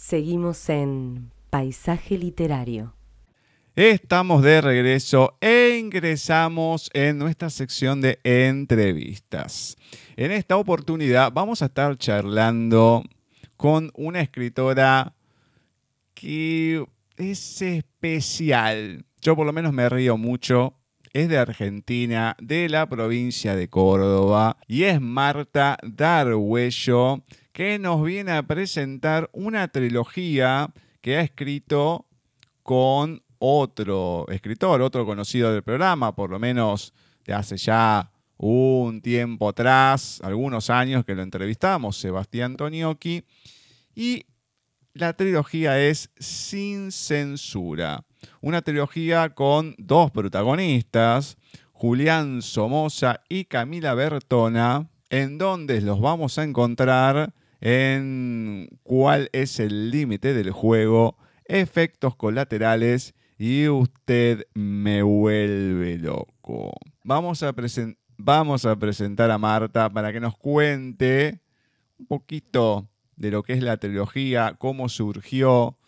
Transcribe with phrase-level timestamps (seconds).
[0.00, 2.94] Seguimos en Paisaje Literario.
[3.76, 9.76] Estamos de regreso e ingresamos en nuestra sección de entrevistas.
[10.16, 13.04] En esta oportunidad vamos a estar charlando
[13.58, 15.12] con una escritora
[16.14, 16.82] que
[17.18, 19.04] es especial.
[19.20, 20.72] Yo por lo menos me río mucho.
[21.12, 27.22] Es de Argentina, de la provincia de Córdoba, y es Marta Darhuello,
[27.52, 32.06] que nos viene a presentar una trilogía que ha escrito
[32.62, 36.92] con otro escritor, otro conocido del programa, por lo menos
[37.24, 43.24] de hace ya un tiempo atrás, algunos años que lo entrevistamos, Sebastián Toniocchi,
[43.94, 44.26] y
[44.94, 48.04] la trilogía es Sin Censura,
[48.40, 51.36] una trilogía con dos protagonistas,
[51.72, 59.90] Julián Somoza y Camila Bertona, en donde los vamos a encontrar en cuál es el
[59.90, 66.72] límite del juego, efectos colaterales y usted me vuelve loco.
[67.04, 71.40] Vamos a, presentar a Marta para que nos cuente
[71.98, 75.78] un poquito de lo que es la trilogía, cómo surgió,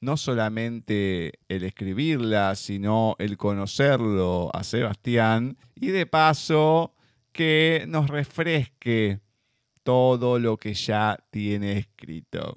[0.00, 6.94] no solamente el escribirla, sino el conocerlo a Sebastián y de paso
[7.32, 9.20] que nos refresque
[9.82, 12.56] todo lo que ya tiene escrito.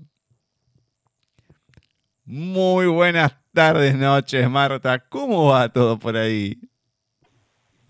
[2.26, 5.00] Muy buenas tardes, noches, Marta.
[5.00, 6.60] ¿Cómo va todo por ahí?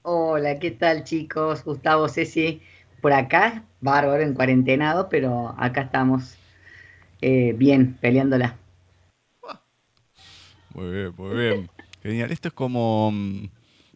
[0.02, 1.63] Hola, ¿qué tal chicos?
[1.63, 2.61] Gustavo, Ceci,
[3.02, 6.38] por acá, bárbaro, en cuarentenado, pero acá estamos
[7.22, 8.58] eh, bien, peleándola.
[10.73, 11.69] Muy bien, muy bien.
[12.03, 12.31] Genial.
[12.31, 13.45] Esto es como mm,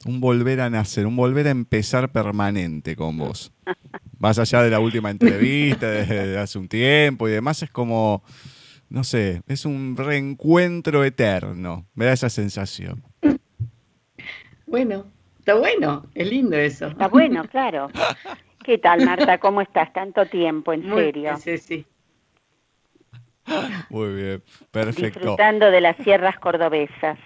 [0.05, 3.51] un volver a nacer, un volver a empezar permanente con vos.
[4.19, 8.23] Más allá de la última entrevista, de hace un tiempo y demás, es como,
[8.89, 11.85] no sé, es un reencuentro eterno.
[11.93, 13.03] Me da esa sensación.
[14.67, 15.05] Bueno,
[15.39, 16.87] está bueno, es lindo eso.
[16.87, 17.89] Está bueno, claro.
[18.63, 19.37] ¿Qué tal, Marta?
[19.39, 19.91] ¿Cómo estás?
[19.93, 21.37] Tanto tiempo, en serio.
[21.37, 21.85] Sí, sí.
[23.89, 25.19] Muy bien, perfecto.
[25.19, 27.17] Disfrutando de las sierras cordobesas.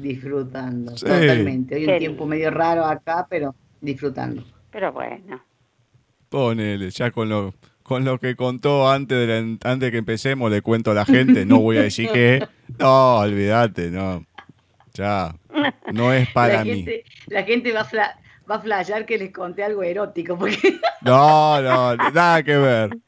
[0.00, 1.74] Disfrutando, totalmente.
[1.74, 4.44] Hoy un tiempo medio raro acá, pero disfrutando.
[4.70, 5.42] Pero bueno.
[6.28, 10.90] Ponele, ya con lo, con lo que contó antes de, antes que empecemos, le cuento
[10.90, 12.46] a la gente, no voy a decir que,
[12.78, 14.24] no, olvídate, no,
[14.92, 15.34] ya,
[15.92, 16.84] no es para mí.
[17.28, 20.78] la gente va a, va a flashear que les conté algo erótico, porque...
[21.00, 22.98] No, no, nada que ver.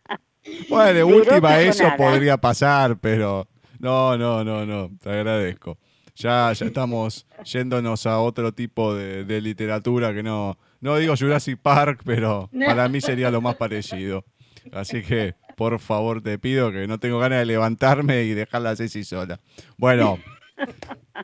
[0.69, 3.49] Bueno, de última eso podría pasar, pero
[3.81, 5.77] no, no, no, no, te agradezco.
[6.21, 12.03] Ya, ya estamos yéndonos a otro tipo de literatura que no, no digo Jurassic Park,
[12.05, 14.25] pero para mí sería lo más parecido.
[14.73, 18.77] Así que, por favor, te pido que no tengo ganas de levantarme y dejarla a
[18.77, 19.41] Ceci sola.
[19.77, 20.19] Bueno,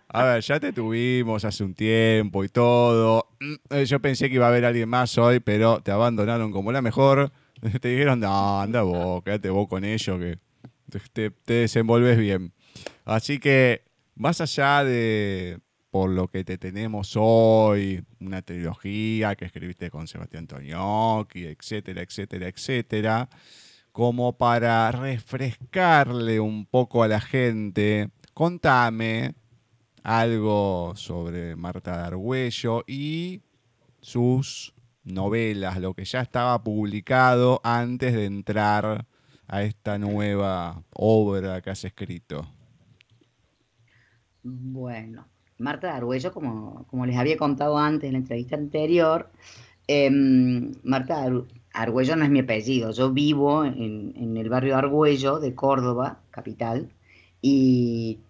[0.08, 3.28] a ver, ya te tuvimos hace un tiempo y todo.
[3.40, 6.82] Mm, yo pensé que iba a haber alguien más hoy, pero te abandonaron como la
[6.82, 7.32] mejor.
[7.80, 10.38] Te dijeron, no, anda vos, quédate vos con ellos, que
[11.14, 12.52] te, te desenvolves bien.
[13.06, 13.82] Así que,
[14.16, 15.60] más allá de,
[15.90, 22.48] por lo que te tenemos hoy, una trilogía que escribiste con Sebastián Toñocchi, etcétera, etcétera,
[22.48, 23.28] etcétera,
[23.92, 29.34] como para refrescarle un poco a la gente, contame
[30.02, 33.42] algo sobre Marta Dargüello y
[34.00, 39.06] sus novelas, lo que ya estaba publicado antes de entrar
[39.46, 42.55] a esta nueva obra que has escrito.
[44.48, 45.26] Bueno,
[45.58, 49.28] Marta de Arguello, como, como les había contado antes en la entrevista anterior,
[49.88, 51.42] em, Marta de
[51.72, 56.88] Argüello no es mi apellido, yo vivo en, el barrio de Argüello de Córdoba, capital,
[57.42, 58.20] y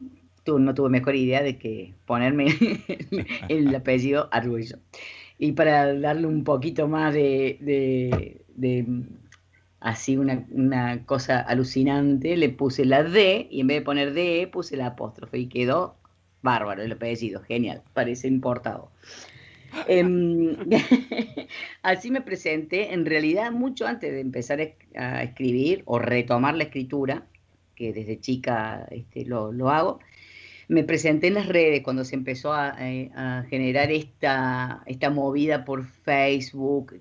[0.43, 2.47] tú, no tuve mejor idea de que ponerme
[3.50, 4.78] el apellido Argüello.
[5.38, 8.41] Y para darle un poquito más de,
[9.81, 14.48] así una, una, cosa alucinante, le puse la D y en vez de poner D
[14.50, 15.97] puse la apóstrofe y quedó
[16.47, 18.91] Bárbaro el apellido, genial, parece importado.
[19.89, 20.57] Em,
[21.83, 24.60] así me presenté, en realidad mucho antes de empezar
[24.97, 27.27] a escribir o retomar la escritura,
[27.75, 30.01] que desde chica este, lo, hago,
[30.69, 33.10] me presenté en las redes cuando se empezó a, eh,
[33.51, 36.95] generar esta, esta movida por Facebook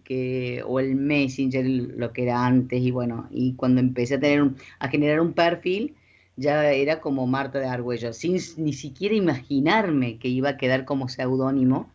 [0.66, 4.88] o el Messenger, lo que era antes, y bueno, y cuando empecé a, tener a
[4.90, 5.96] generar un perfil,
[6.38, 11.08] ya era como Marta de Argüello, sin ni siquiera imaginarme que iba a quedar como
[11.08, 11.92] seudónimo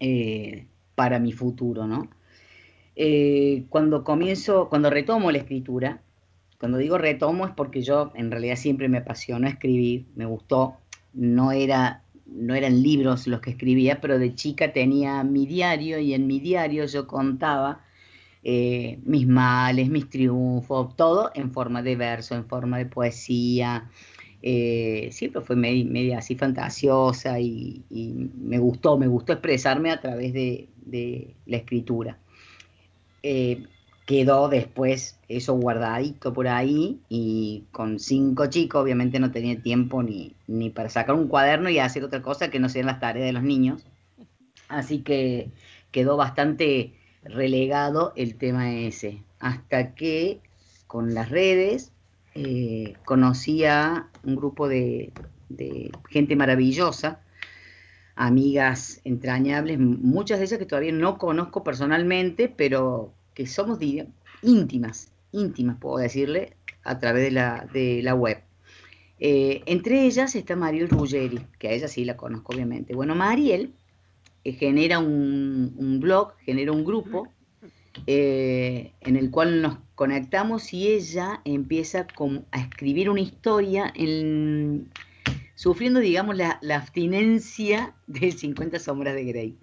[0.00, 2.08] eh, para mi futuro, ¿no?
[2.96, 6.02] Eh, cuando comienzo, cuando retomo la escritura,
[6.58, 10.76] cuando digo retomo es porque yo en realidad siempre me apasionó escribir, me gustó,
[11.12, 16.12] no era no eran libros los que escribía, pero de chica tenía mi diario y
[16.12, 17.80] en mi diario yo contaba
[18.44, 23.90] eh, mis males, mis triunfos, todo en forma de verso, en forma de poesía.
[24.40, 30.68] Eh, siempre fue media, así fantasiosa y, me gustó, me gustó expresarme a través de,
[31.46, 32.18] la escritura.
[33.22, 33.64] Eh,
[34.06, 40.32] quedó después eso guardadito por ahí y con cinco chicos obviamente no tenía tiempo ni,
[40.46, 43.32] ni para sacar un cuaderno y hacer otra cosa que no sean las tareas de
[43.32, 43.84] los niños.
[44.68, 45.50] Así que
[45.90, 46.97] quedó bastante
[47.28, 50.40] relegado el tema ese, hasta que
[50.86, 51.92] con las redes
[52.34, 55.12] eh, conocí a un grupo de,
[56.08, 57.20] gente maravillosa,
[58.16, 63.78] amigas entrañables, muchas de ellas que todavía no conozco personalmente, pero que somos
[64.42, 68.42] íntimas, íntimas puedo decirle, a través de la, de la web.
[69.20, 72.94] Eh, entre ellas está Mariel Ruggeri, que a ella sí la conozco obviamente.
[72.94, 73.72] Bueno, Mariel
[74.48, 77.28] eh, genera un, blog, genera un grupo
[78.06, 82.06] eh, en el cual nos conectamos y ella empieza
[82.52, 83.92] a escribir una historia
[85.54, 89.56] sufriendo, digamos, la, abstinencia de 50 sombras de Grey.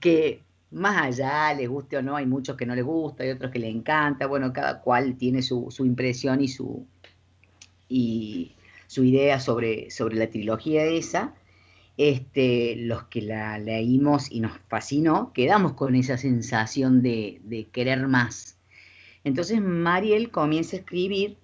[0.00, 0.40] Que
[0.70, 3.58] más allá, les guste o no, hay muchos que no les gusta, hay otros que
[3.60, 6.84] le encanta, bueno, cada cual tiene su, impresión y su,
[7.88, 8.56] y
[8.88, 11.34] su idea sobre la trilogía esa.
[11.96, 18.58] Este, los que la leímos y nos fascinó, quedamos con esa sensación de, querer más.
[19.22, 21.38] Entonces Mariel comienza a escribir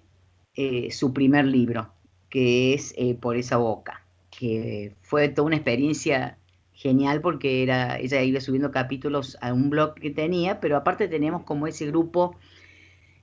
[0.55, 1.93] eh, su primer libro,
[2.29, 6.37] que es eh, Por esa boca, que fue toda una experiencia
[6.73, 11.43] genial porque era, ella iba subiendo capítulos a un blog que tenía, pero aparte teníamos
[11.43, 12.35] como ese grupo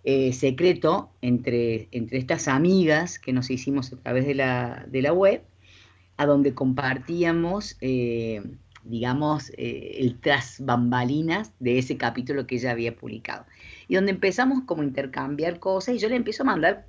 [0.04, 5.12] eh, secreto entre, entre estas amigas que nos hicimos a través de la, de la
[5.12, 5.42] web,
[6.18, 8.42] a donde compartíamos, eh,
[8.84, 13.46] digamos, eh, el tras bambalinas de ese capítulo que ella había publicado.
[13.86, 16.86] Y donde empezamos como a intercambiar cosas y yo le empiezo a mandar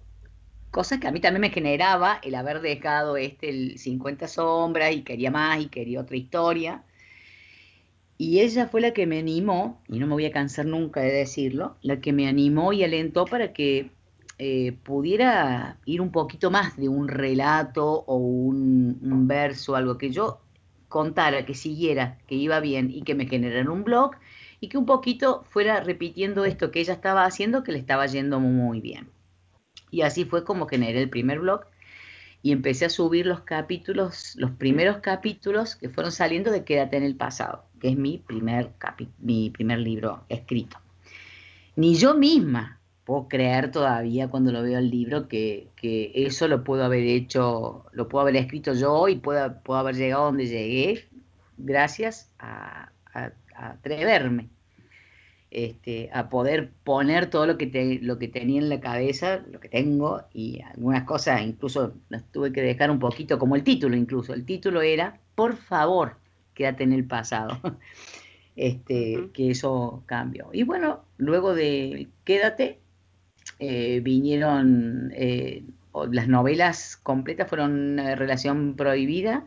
[0.72, 5.04] cosas que a mí también me generaba el haber dejado este el 50 sombras y
[5.04, 6.84] quería más y quería otra historia.
[8.18, 11.12] Y ella fue la que me animó, y no me voy a cansar nunca de
[11.12, 13.92] decirlo, la que me animó y alentó para que
[14.41, 20.39] eh, pudiera ir un poquito más de un relato o un, verso, algo que yo
[20.88, 24.12] contara, que siguiera, que iba bien y que me generara un blog
[24.62, 28.39] y que un poquito fuera repitiendo esto que ella estaba haciendo, que le estaba yendo
[28.39, 29.09] muy bien.
[29.91, 31.65] Y así fue como generé el primer blog
[32.42, 37.03] y empecé a subir los capítulos, los primeros capítulos que fueron saliendo de Quédate en
[37.03, 38.71] el pasado, que es mi primer,
[39.19, 40.77] mi primer libro escrito.
[41.75, 42.79] Ni yo misma
[43.09, 45.71] puedo creer todavía cuando lo veo el libro que,
[46.13, 50.25] eso lo puedo haber hecho, lo puedo haber escrito yo y puedo, puedo haber llegado
[50.25, 51.07] donde llegué
[51.57, 52.91] gracias a
[53.56, 54.50] atreverme
[55.50, 59.69] este, a poder poner todo lo que, lo que tenía en la cabeza, lo que
[59.69, 64.35] tengo, y algunas cosas incluso las tuve que dejar un poquito, como el título incluso.
[64.35, 66.17] El título era, por favor,
[66.53, 67.59] quédate en el pasado.
[68.56, 70.50] Este, que eso cambió.
[70.51, 72.81] Y bueno, luego de Quédate,
[73.57, 75.63] eh, vinieron eh,
[76.12, 79.45] las novelas completas, fueron Relación Prohibida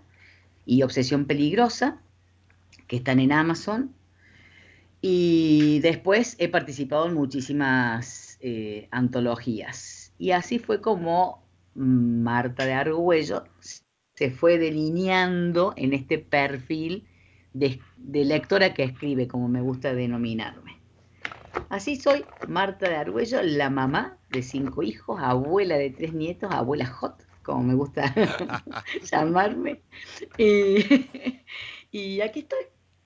[0.66, 2.00] y Obsesión Peligrosa,
[2.88, 3.94] que están en Amazon
[5.00, 10.12] y después he participado en muchísimas eh, antologías.
[10.18, 11.42] Y así fue como
[11.74, 13.44] Marta de Argüello
[14.14, 17.08] se fue delineando en este perfil
[17.52, 20.81] de, lectora que escribe, como me gusta denominarme.
[21.68, 26.86] Así soy Marta de Argüello, la mamá de cinco hijos, abuela de tres nietos, abuela
[26.86, 28.14] hot, como me gusta
[29.10, 29.80] llamarme.
[31.90, 32.64] y aquí estoy,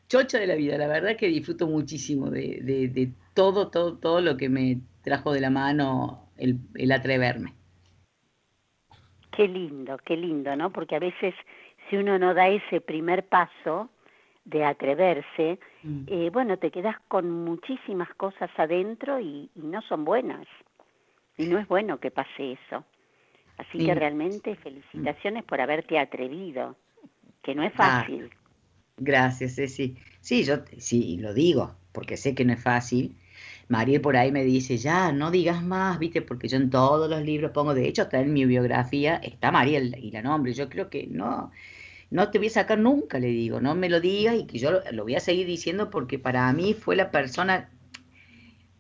[0.09, 0.79] chocha de la vida.
[0.79, 5.51] La verdad que disfruto muchísimo de, todo, todo, todo lo que me trajo de la
[5.51, 7.55] mano el, atreverme.
[9.37, 10.71] Qué lindo, qué lindo, ¿no?
[10.73, 11.35] Porque a veces
[11.89, 13.91] si uno no da ese primer paso
[14.45, 16.05] de atreverse, mm.
[16.07, 20.47] eh, bueno, te quedas con muchísimas cosas adentro y, no son buenas.
[21.39, 22.85] Y no es bueno que pase eso.
[23.59, 26.77] Así que realmente felicitaciones por haberte atrevido,
[27.43, 28.31] que no es ah, fácil.
[28.99, 29.97] Gracias, Ceci.
[30.21, 33.17] Sí, yo sí lo digo, porque sé que no es fácil.
[33.69, 37.23] María por ahí me dice, ya, no digas más, viste, porque yo en todos los
[37.23, 40.53] libros pongo, de hecho, hasta en mi biografía está María y la nombre.
[40.53, 41.51] Yo creo que no,
[42.11, 44.71] no te voy a sacar nunca, le digo, no me lo digas y que yo
[44.93, 47.71] lo, voy a seguir diciendo porque para mí fue la persona,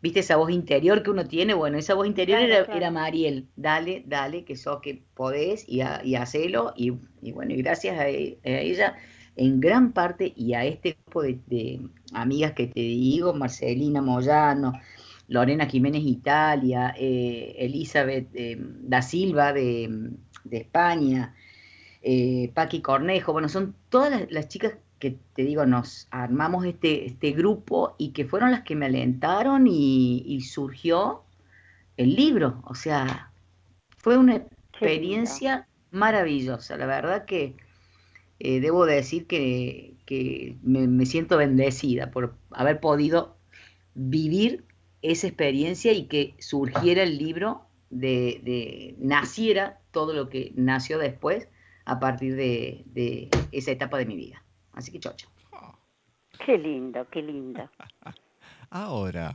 [0.00, 4.44] viste esa voz interior que uno tiene, bueno, esa voz interior era, Mariel, dale, dale,
[4.44, 6.90] que sos que podés y, y hacelo, y,
[7.32, 8.96] bueno, y gracias a, ella,
[9.34, 11.80] en gran parte, y a este grupo de,
[12.12, 14.72] amigas que te digo, Marcelina Moyano,
[15.28, 20.12] Lorena Jiménez Italia, eh, Elizabeth eh, da Silva de,
[20.50, 21.34] España,
[22.08, 27.32] eh, Paqui Cornejo, bueno, son todas las chicas que te digo, nos armamos este, este
[27.32, 31.24] grupo y que fueron las que me alentaron y, surgió
[31.96, 32.62] el libro.
[32.64, 33.32] O sea,
[33.96, 36.76] fue una experiencia maravillosa.
[36.76, 37.56] La verdad que
[38.38, 39.96] eh, debo decir que,
[40.62, 43.36] me, siento bendecida por haber podido
[43.94, 44.64] vivir
[45.02, 51.48] esa experiencia y que surgiera el libro, de, naciera todo lo que nació después
[51.86, 54.42] a partir de esa etapa de mi vida.
[54.72, 55.28] Así que chocho.
[56.44, 57.68] Qué lindo, qué lindo.
[58.70, 59.34] Ahora.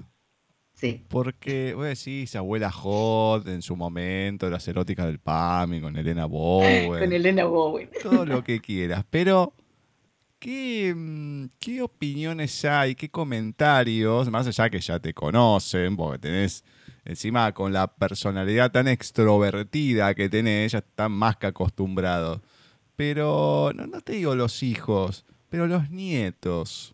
[0.73, 1.03] Sí.
[1.09, 6.25] Porque, voy a decir, abuela Hot en su momento, las eróticas del PAMI, con Elena
[6.25, 6.87] Bowen.
[6.87, 7.89] con Elena Bowen.
[8.01, 9.05] Todo lo que quieras.
[9.09, 9.53] Pero,
[10.39, 12.95] ¿qué, mm, ¿qué opiniones hay?
[12.95, 14.29] ¿Qué comentarios?
[14.31, 16.63] Más allá que ya te conocen, porque tenés
[17.05, 22.41] encima con la personalidad tan extrovertida que tenés, ya están más que acostumbrados.
[22.95, 26.93] Pero, no, no te digo los hijos, pero los nietos.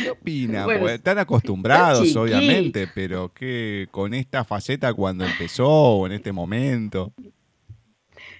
[0.00, 0.68] ¿Qué, opinan?
[0.88, 7.12] están acostumbrados, obviamente, pero ¿qué con esta faceta cuando empezó o en este momento?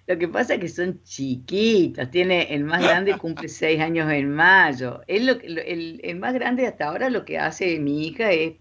[0.06, 2.10] Lo que pasa es que son chiquitos.
[2.10, 5.02] Tiene el más grande cumple seis años en mayo.
[5.06, 8.54] lo, el, el más grande hasta ahora lo que hace mi hija es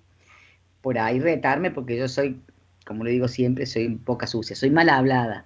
[0.81, 2.41] por ahí retarme porque yo soy,
[2.86, 5.46] como le digo siempre, soy poca sucia, soy mal hablada.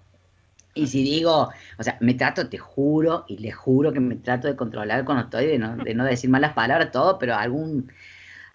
[0.73, 4.47] Y si digo, o sea, me trato, te juro, y le juro que me trato
[4.47, 7.91] de controlar cuando estoy, de no, de no decir malas palabras, todo, pero algún,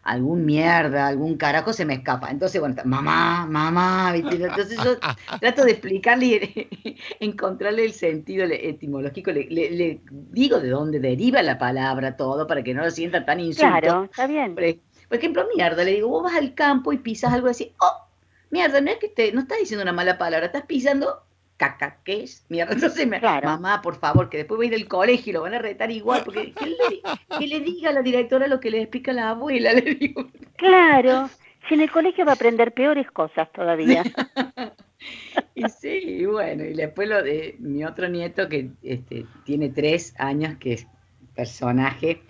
[0.03, 2.31] algún mierda, algún carajo se me escapa.
[2.31, 4.97] Entonces, bueno, mamá, mamá, entonces yo
[5.41, 11.59] trato de explicarle y encontrarle el sentido etimológico, le, le, digo de dónde deriva la
[11.59, 13.79] palabra, todo, para que no lo sienta tan insulto.
[13.79, 14.55] Claro, está bien.
[15.09, 18.07] Por, ejemplo, mierda, le digo, vos vas al campo y pisas algo así, oh,
[18.51, 21.23] mierda, no es que te, no estás diciendo una mala palabra, estás pisando
[21.57, 22.45] caca, ¿qué es?
[22.49, 25.43] Mierda, entonces me, mamá, por favor, que después voy a ir al colegio y lo
[25.43, 29.13] van a retar igual, porque que le, diga a la directora lo que le explica
[29.13, 30.29] la abuela, le digo.
[30.57, 31.29] Claro,
[31.69, 34.03] si en el colegio va a aprender peores cosas todavía.
[35.55, 40.57] y sí, bueno, y después lo de mi otro nieto que este, tiene tres años,
[40.59, 40.87] que es
[41.35, 42.23] personaje.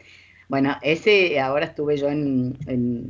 [0.48, 2.56] Bueno, ese ahora estuve yo en,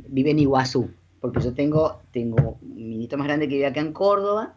[0.07, 0.89] vive en Iguazú,
[1.21, 4.55] porque yo tengo, tengo mi nieto más grande que vive acá en Córdoba,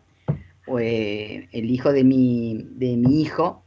[0.67, 3.63] pues, el hijo de mi, de mi hijo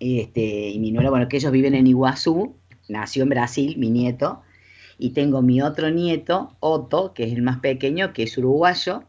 [0.00, 2.56] este, y mi nuera, bueno, que ellos viven en Iguazú,
[2.88, 4.42] nació en Brasil, mi nieto,
[4.98, 9.04] y tengo mi otro nieto, Otto, que es el más pequeño, que es uruguayo,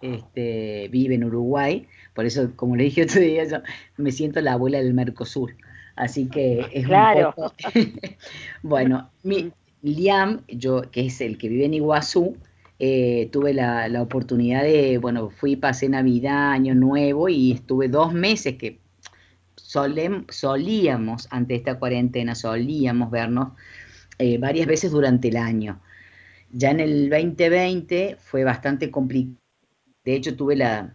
[0.00, 3.58] este, vive en Uruguay, por eso, como le dije otro día, yo
[3.98, 5.54] me siento la abuela del Mercosur,
[5.98, 7.34] así que es claro.
[7.36, 7.54] un poco...
[8.62, 9.52] bueno, mi,
[9.82, 12.36] Liam, yo, que es el que vive en Iguazú,
[12.78, 18.56] eh, tuve la, oportunidad de, bueno, fui, pasé Navidad, Año Nuevo y estuve dos meses
[18.56, 18.80] que
[19.56, 23.48] solíamos, ante esta cuarentena, solíamos vernos
[24.18, 25.80] eh, varias veces durante el año.
[26.50, 29.36] Ya en el 2020 fue bastante complicado.
[30.04, 30.94] De hecho, tuve la,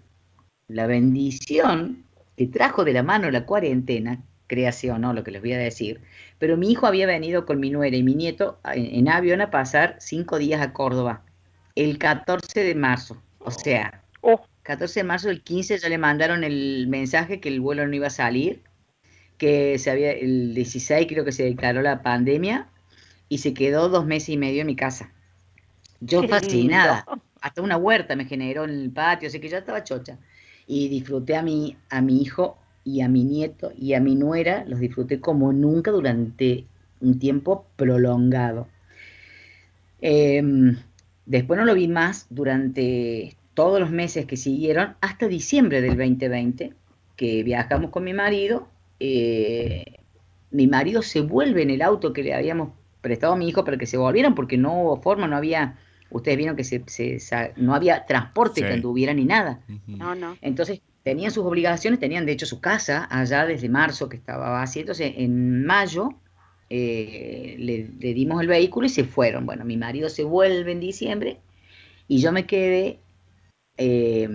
[0.67, 2.05] bendición
[2.35, 4.23] que trajo de la mano la cuarentena,
[4.91, 6.01] o no lo que les voy a decir,
[6.39, 9.97] pero mi hijo había venido con mi nuera y mi nieto en avión a pasar
[9.99, 11.23] cinco días a Córdoba
[11.75, 13.21] el 14 de marzo.
[13.39, 14.03] O sea,
[14.63, 18.07] 14 de marzo, el 15 ya le mandaron el mensaje que el vuelo no iba
[18.07, 18.63] a salir,
[19.37, 22.69] que se había, el 16 creo que se declaró la pandemia
[23.27, 25.11] y se quedó dos meses y medio en mi casa.
[25.99, 27.05] Yo fascinada.
[27.41, 30.17] Hasta una huerta me generó en el patio, así que ya estaba chocha.
[30.65, 34.65] Y disfruté a mi, a mi hijo y a mi nieto y a mi nuera,
[34.67, 36.65] los disfruté como nunca durante
[37.01, 38.67] un tiempo prolongado.
[40.01, 40.75] Eh,
[41.25, 46.73] Después no lo vi más durante todos los meses que siguieron hasta diciembre del 2020,
[47.15, 48.67] que viajamos con mi marido.
[48.99, 49.99] Eh,
[50.51, 52.69] mi marido se vuelve en el auto que le habíamos
[53.01, 55.77] prestado a mi hijo para que se volvieran porque no hubo forma, no había,
[56.09, 56.83] ustedes vieron que se,
[57.55, 59.61] no había transporte que anduviera ni nada.
[59.87, 60.37] No, no.
[60.41, 64.81] Entonces tenían sus obligaciones, tenían de hecho su casa allá desde marzo que estaba vacía.
[64.81, 66.09] Entonces en mayo
[66.69, 69.45] eh, le, dimos el vehículo y se fueron.
[69.45, 71.39] Bueno, mi marido se vuelve en diciembre
[72.07, 72.99] y yo me quedé
[73.77, 74.29] eh,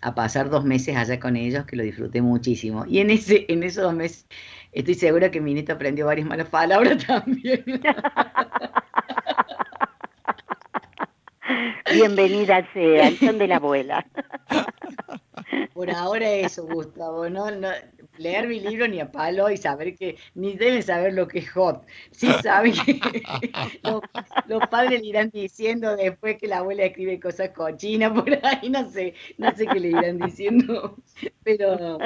[0.00, 2.86] a pasar dos meses allá con ellos, que lo disfruté muchísimo.
[2.86, 4.26] Y en, ese, en esos dos meses
[4.72, 7.64] estoy segura que mi nieto aprendió varias malas palabras también.
[11.92, 14.06] Bienvenida sea, el son de la abuela.
[15.72, 17.68] Por ahora eso, Gustavo, no, no,
[18.18, 21.50] leer mi libro ni a palo y saber que, ni deben saber lo que es
[21.50, 21.84] hot.
[22.10, 23.00] Sí saben que
[24.48, 28.88] los, padres le irán diciendo después que la abuela escribe cosas cochinas por ahí, no
[28.90, 30.96] sé, no sé qué le irán diciendo.
[31.42, 31.98] Pero,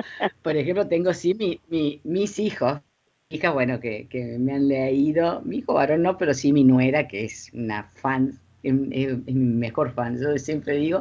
[0.42, 2.80] por ejemplo, tengo sí mi, mis hijos,
[3.30, 7.06] hijas, bueno, que, que, me han leído, mi hijo varón no, pero sí mi nuera,
[7.08, 8.74] que es una fan, es,
[9.26, 11.00] mi mejor fan, yo siempre digo.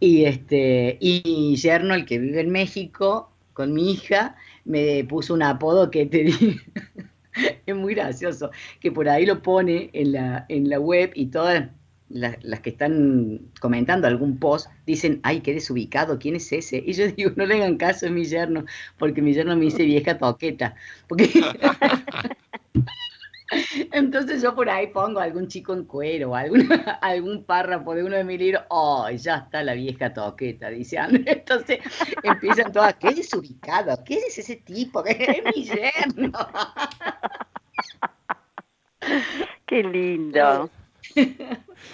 [0.00, 5.42] Y este, y yerno, el que vive en México, con mi hija, me puso un
[5.42, 6.60] apodo que te di.
[7.66, 8.50] es muy gracioso,
[8.80, 11.70] que por ahí lo pone en la, en la web y todas
[12.08, 16.82] las, que están comentando algún post dicen, ay, qué desubicado, ¿quién es ese?
[16.86, 18.64] Y yo digo, no le hagan caso a mi yerno,
[18.98, 20.74] porque mi yerno me dice vieja toqueta.
[21.08, 21.28] Porque
[23.92, 26.68] Entonces yo por ahí pongo algún chico en cuero, algún,
[27.00, 31.24] algún párrafo de uno de mis libros, oh, ya está la vieja toqueta, dice Andrés.
[31.38, 31.80] Entonces
[32.22, 35.18] empiezan todas, qué desubicado, qué es ese tipo, es
[35.54, 36.32] mi yerno.
[39.66, 40.70] Qué lindo.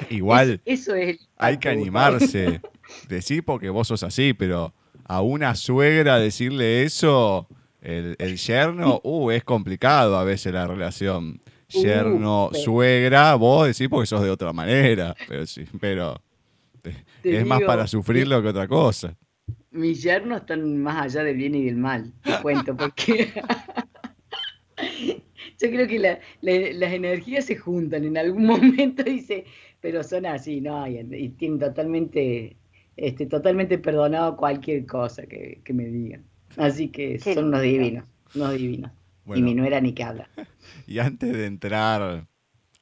[0.08, 2.60] Igual, eso es hay que animarse,
[3.08, 4.72] decir porque vos sos así, pero
[5.04, 7.48] a una suegra decirle eso
[7.82, 11.40] el, el yerno, uh, es complicado a veces la relación.
[11.68, 16.20] Yerno, suegra, vos decís porque sos de otra manera, pero sí, pero
[17.24, 19.16] es más para sufrirlo que otra cosa.
[19.70, 23.32] Mis yernos están más allá del bien y del mal, te cuento, porque
[25.58, 25.98] yo creo que
[26.42, 29.46] las energías se juntan en algún momento, dice,
[29.80, 30.86] pero son así, ¿no?
[30.86, 32.54] Y, tienen totalmente,
[32.98, 36.22] este, totalmente perdonado cualquier cosa que me digan.
[36.56, 38.04] Así que son unos divinos,
[38.34, 38.92] unos divinos.
[39.34, 40.28] y mi nuera ni que habla.
[40.86, 42.26] Y antes de entrar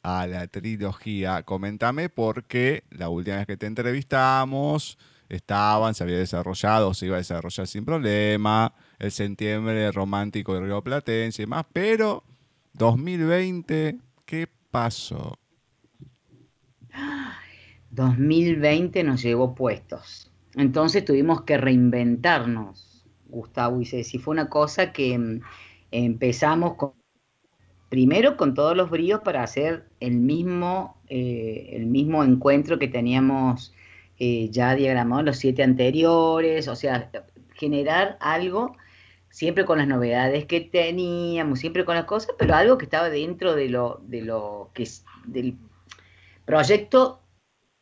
[0.02, 4.98] a la trilogía, coméntame por qué la última vez que te entrevistamos
[5.28, 10.82] estaban, se había desarrollado, se iba a desarrollar sin problema, el septiembre romántico de Río
[10.82, 12.24] Platense y demás, pero
[12.74, 15.38] 2020, ¿qué pasó?
[17.90, 20.30] 2020 nos llevó puestos.
[20.54, 22.89] Entonces tuvimos que reinventarnos
[23.30, 24.18] Gustavo y Ceci.
[24.18, 25.40] Fue una cosa que mm,
[25.90, 26.76] empezamos
[27.88, 33.74] primero con todos los bríos para hacer el mismo, eh, el mismo encuentro que teníamos
[34.18, 37.10] eh, ya diagramado los siete anteriores, o sea,
[37.54, 38.76] generar algo
[39.30, 43.54] siempre con las novedades que teníamos, siempre con las cosas, pero algo que estaba dentro
[43.54, 45.56] de lo, de lo que es del
[46.44, 47.20] proyecto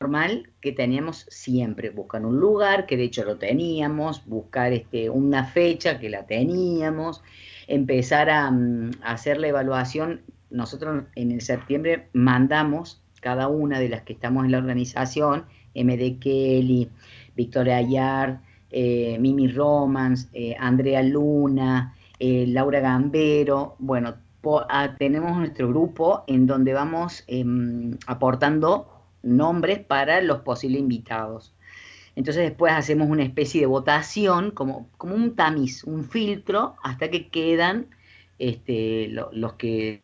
[0.01, 5.45] normal que teníamos siempre, buscar un lugar, que de hecho lo teníamos, buscar este, una
[5.45, 7.21] fecha que la teníamos,
[7.67, 10.21] empezar a, mm, hacer la evaluación.
[10.51, 16.21] Nosotros en el septiembre mandamos cada una de las que estamos en la organización, MD
[16.21, 16.89] Kelly,
[17.35, 24.15] Victoria Ayar, eh, Mimi Romans, eh, Andrea Luna, eh, Laura Gambero, bueno,
[24.71, 31.55] ah, tenemos nuestro grupo en donde vamos em, aportando nombres para los posibles invitados.
[32.17, 37.29] Entonces después hacemos una especie de votación, como, como un tamiz, un filtro, hasta que
[37.29, 37.87] quedan
[38.39, 40.03] este, los que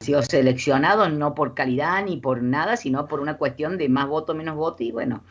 [0.00, 4.08] han sido seleccionados, no por calidad ni por nada, sino por una cuestión de más
[4.08, 4.82] voto, menos voto.
[4.82, 5.24] Y bueno,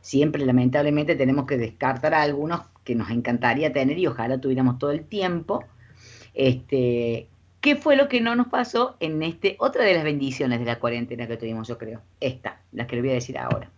[0.00, 4.92] siempre lamentablemente tenemos que descartar a algunos que nos encantaría tener y ojalá tuviéramos todo
[4.92, 5.64] el tiempo.
[6.34, 7.28] Este,
[7.64, 10.78] ¿Qué fue lo que no nos pasó en este, otra de las bendiciones de la
[10.78, 12.02] cuarentena que tuvimos, yo creo?
[12.20, 13.70] Esta, la que le voy a decir ahora.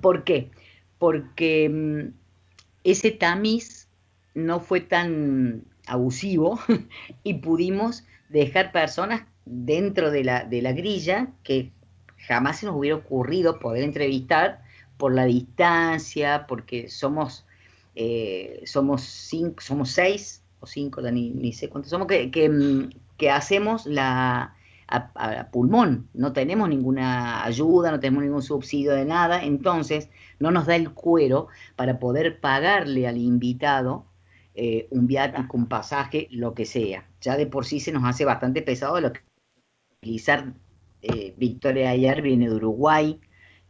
[0.00, 0.52] ¿Por qué?
[1.00, 2.14] Porque mm,
[2.84, 3.88] ese tamiz
[4.34, 6.60] no fue tan abusivo
[7.24, 11.72] y pudimos dejar personas dentro de la, de la grilla que
[12.18, 14.62] jamás se nos hubiera ocurrido poder entrevistar
[14.96, 17.44] por la distancia, porque somos,
[17.96, 23.30] eh, somos, cinco, somos seis o cinco, ni, ni sé cuántos somos, que, mm, que
[23.30, 24.54] hacemos la
[24.88, 30.66] a, pulmón, no tenemos ninguna ayuda, no tenemos ningún subsidio de nada, entonces no nos
[30.66, 34.06] da el cuero para poder pagarle al invitado
[34.54, 37.06] eh, un viático, un pasaje, lo que sea.
[37.20, 39.20] Ya de por sí se nos hace bastante pesado lo que
[40.00, 40.54] utilizar
[41.02, 43.20] eh, Victoria ayer viene de Uruguay,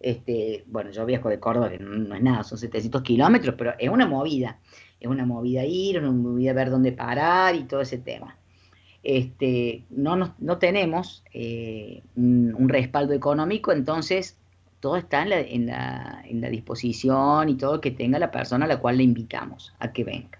[0.00, 3.90] este, bueno, yo viajo de Córdoba, que no, es nada, son 700 kilómetros, pero es
[3.90, 4.60] una movida,
[5.00, 8.38] es una movida ir, es una movida ver dónde parar y todo ese tema
[9.02, 14.36] este, no, tenemos eh, un, respaldo económico, entonces
[14.80, 18.64] todo está en la, en, la, en la, disposición y todo que tenga la persona
[18.64, 20.38] a la cual le invitamos a que venga.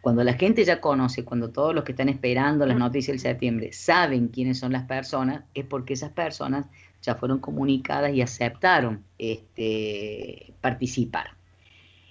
[0.00, 3.72] Cuando la gente ya conoce, cuando todos los que están esperando las noticias del septiembre
[3.72, 6.66] saben quiénes son las personas, es porque esas personas
[7.00, 11.28] ya fueron comunicadas y aceptaron este, participar.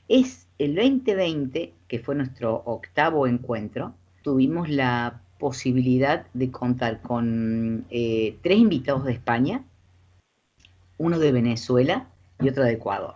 [0.07, 8.37] Es el 2020, que fue nuestro octavo encuentro, tuvimos la posibilidad de contar con eh,
[8.41, 9.61] tres invitados de España,
[10.97, 12.07] uno de Venezuela
[12.39, 13.15] y otro de Ecuador.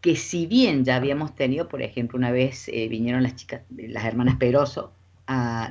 [0.00, 4.04] Que si bien ya habíamos tenido, por ejemplo, una vez eh, vinieron las chicas, las
[4.04, 4.90] hermanas Peroso,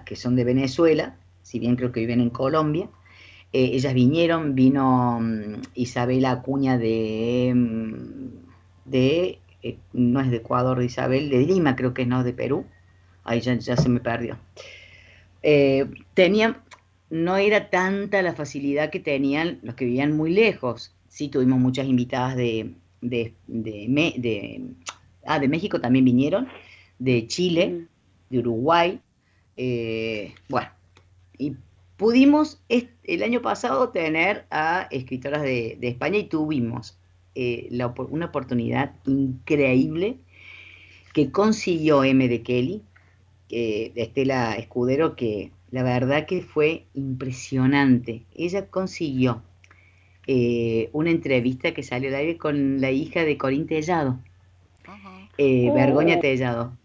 [0.05, 2.87] que son de Venezuela, si bien creo que viven en Colombia,
[3.51, 9.39] eh, ellas vinieron, vino mm, Isabel Acuña de, mm, de
[9.91, 12.65] no es de Ecuador, de Isabel, de Lima creo que no, de Perú,
[13.25, 14.37] ahí ya, se me perdió.
[15.43, 15.85] Eh,
[17.09, 20.95] no era tanta la facilidad que tenían los que vivían muy lejos.
[21.09, 24.61] Sí, tuvimos muchas invitadas de, de, de,
[25.25, 26.47] ah, de México también vinieron,
[26.97, 27.85] de Chile,
[28.29, 28.99] de Uruguay.
[29.57, 30.69] Eh, bueno,
[31.37, 31.55] y
[31.97, 36.97] pudimos el año pasado tener a escritoras de, España y tuvimos
[37.35, 37.69] eh,
[38.09, 40.17] una oportunidad increíble
[41.13, 42.27] que consiguió M.
[42.27, 42.81] de Kelly,
[43.49, 48.25] de Estela Escudero, que la verdad que fue impresionante.
[48.35, 49.41] Ella consiguió
[50.27, 54.19] eh, una entrevista que salió al aire con la hija de Corín Tellado,
[55.37, 56.19] eh, Vergoña oh.
[56.19, 56.77] Tellado.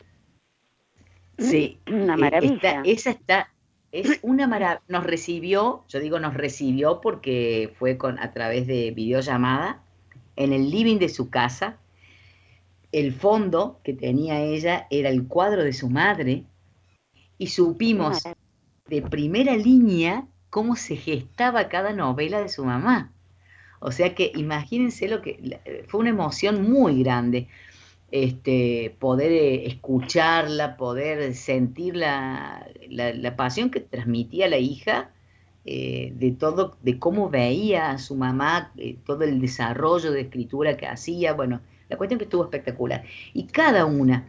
[1.38, 2.82] Sí, una maravilla.
[2.84, 3.52] esa está,
[3.92, 4.82] es una maravilla.
[4.88, 9.82] Nos recibió, yo digo nos recibió porque fue con a través de videollamada
[10.34, 11.78] en el living de su casa.
[12.98, 16.42] El fondo que tenía ella era el cuadro de su madre
[17.38, 18.24] y supimos
[18.88, 23.12] de primera línea cómo se gestaba cada novela de su mamá.
[23.78, 27.46] O sea que imagínense lo que fue una emoción muy grande.
[28.10, 32.66] Este, poder eh, escucharla, poder sentir la,
[33.36, 35.12] pasión que transmitía la hija
[35.64, 40.76] eh, de todo, de cómo veía a su mamá, eh, todo el desarrollo de escritura
[40.76, 43.04] que hacía, bueno, la cuestión que estuvo espectacular.
[43.34, 44.28] Y cada una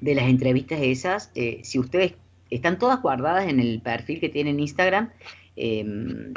[0.00, 1.30] de las entrevistas esas,
[1.62, 2.14] si ustedes
[2.50, 5.10] están todas guardadas en el perfil que tiene en Instagram,
[5.56, 6.32] em,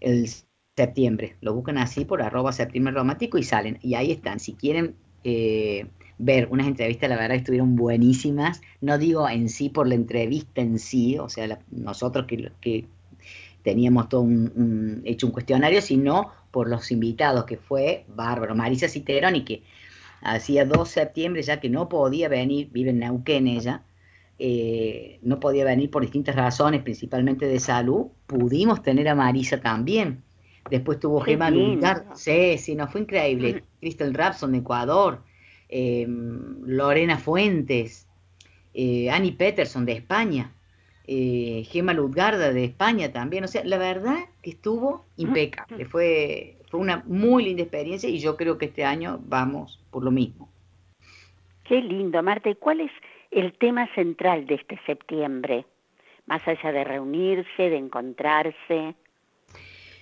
[0.00, 0.28] el
[0.76, 4.94] septiembre, lo buscan así por arroba septiembre romántico y salen, y ahí están, si quieren
[5.24, 5.86] eh,
[6.18, 10.78] ver unas entrevistas, la verdad estuvieron buenísimas, no digo en sí por la entrevista en
[10.78, 12.86] sí, o sea, nosotros que, que,
[13.62, 19.44] teníamos todo un, hecho un cuestionario, sino por los invitados, que fue bárbaro, Marisa Citeroni,
[19.44, 19.62] que
[20.22, 23.84] hacía 2 septiembre ya que no podía venir, vive en Neuquén ella,
[24.40, 30.24] eh, no podía venir por distintas razones, principalmente de salud, pudimos tener a Marisa también.
[30.68, 33.62] Después tuvo Gemma Lugar, sí, sí, no, fue increíble.
[33.78, 35.22] Crystal Rapson de Ecuador,
[35.68, 38.08] em, Lorena Fuentes,
[38.74, 40.52] eh, Annie Peterson de España,
[41.06, 43.44] eh, Gemma Lutgarda de España también.
[43.44, 44.18] O sea, la verdad
[44.48, 45.84] que estuvo impecable.
[45.84, 50.10] Fue, fue una muy linda experiencia y yo creo que este año vamos por lo
[50.10, 50.48] mismo.
[51.64, 52.48] Qué lindo, Marta.
[52.48, 52.90] ¿Y cuál es
[53.30, 55.66] el tema central de este septiembre?
[56.26, 58.94] Más allá de reunirse, de encontrarse.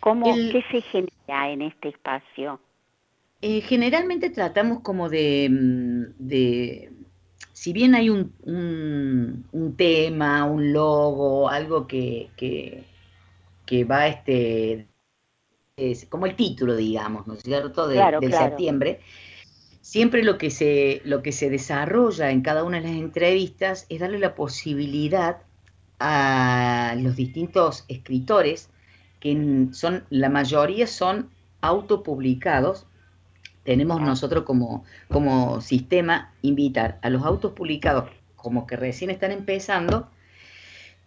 [0.01, 2.61] ¿Cómo, ¿Qué se genera en este espacio?
[3.43, 6.25] Eh, generalmente tratamos como de, mm,
[7.53, 8.33] si bien hay un,
[9.53, 12.85] un, tema, un logo, algo que, que,
[13.85, 14.87] va este,
[15.77, 19.01] es como el título, digamos, ¿no es cierto?, de, del septiembre,
[19.81, 24.01] siempre lo que, se, lo que se desarrolla en cada una de las entrevistas es
[24.01, 25.39] darle la posibilidad
[25.99, 28.71] a los distintos escritores
[29.21, 32.87] que son, la mayoría son autopublicados.
[33.65, 40.09] Tenemos nosotros como, como sistema invitar a los autopublicados como que recién están empezando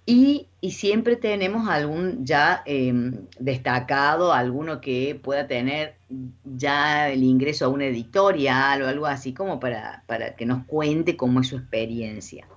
[0.09, 5.95] y, siempre tenemos algún ya em, destacado, alguno que pueda tener
[6.43, 11.15] ya el ingreso a una editorial o algo así como para, para que nos cuente
[11.15, 12.47] cómo es su experiencia.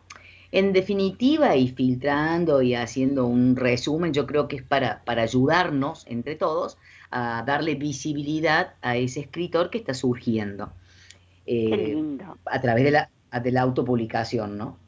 [0.51, 6.07] En definitiva, y filtrando y haciendo un resumen, yo creo que es para, para ayudarnos
[6.09, 6.79] entre todos
[7.11, 10.73] a darle visibilidad a ese escritor que está surgiendo.
[11.47, 13.11] Eh, a través de la,
[13.43, 14.82] de la autopublicación, ¿no?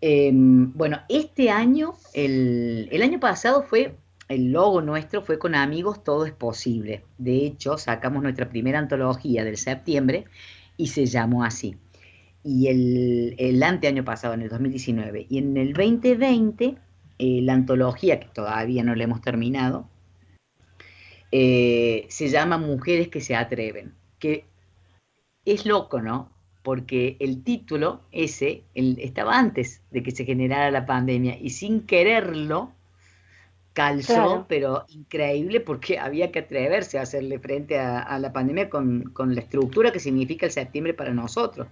[0.00, 3.96] Em, bueno, este año, el, el año pasado fue,
[4.28, 7.04] el logo nuestro fue con amigos, todo es posible.
[7.18, 10.24] De hecho, sacamos nuestra primera antología del septiembre
[10.76, 11.76] y se llamó así
[12.48, 15.26] y el, el año pasado, en el 2019.
[15.28, 16.76] Y en el 2020,
[17.18, 19.88] eh, la antología, que todavía no la hemos terminado,
[21.30, 24.46] eh, se llama Mujeres que se atreven, que
[25.44, 26.30] es loco, ¿no?
[26.62, 32.72] Porque el título ese estaba antes de que se generara la pandemia y sin quererlo
[33.78, 39.40] calzó, pero increíble porque había que atreverse a hacerle frente a, la pandemia con, la
[39.40, 41.68] estructura que significa el septiembre para nosotros,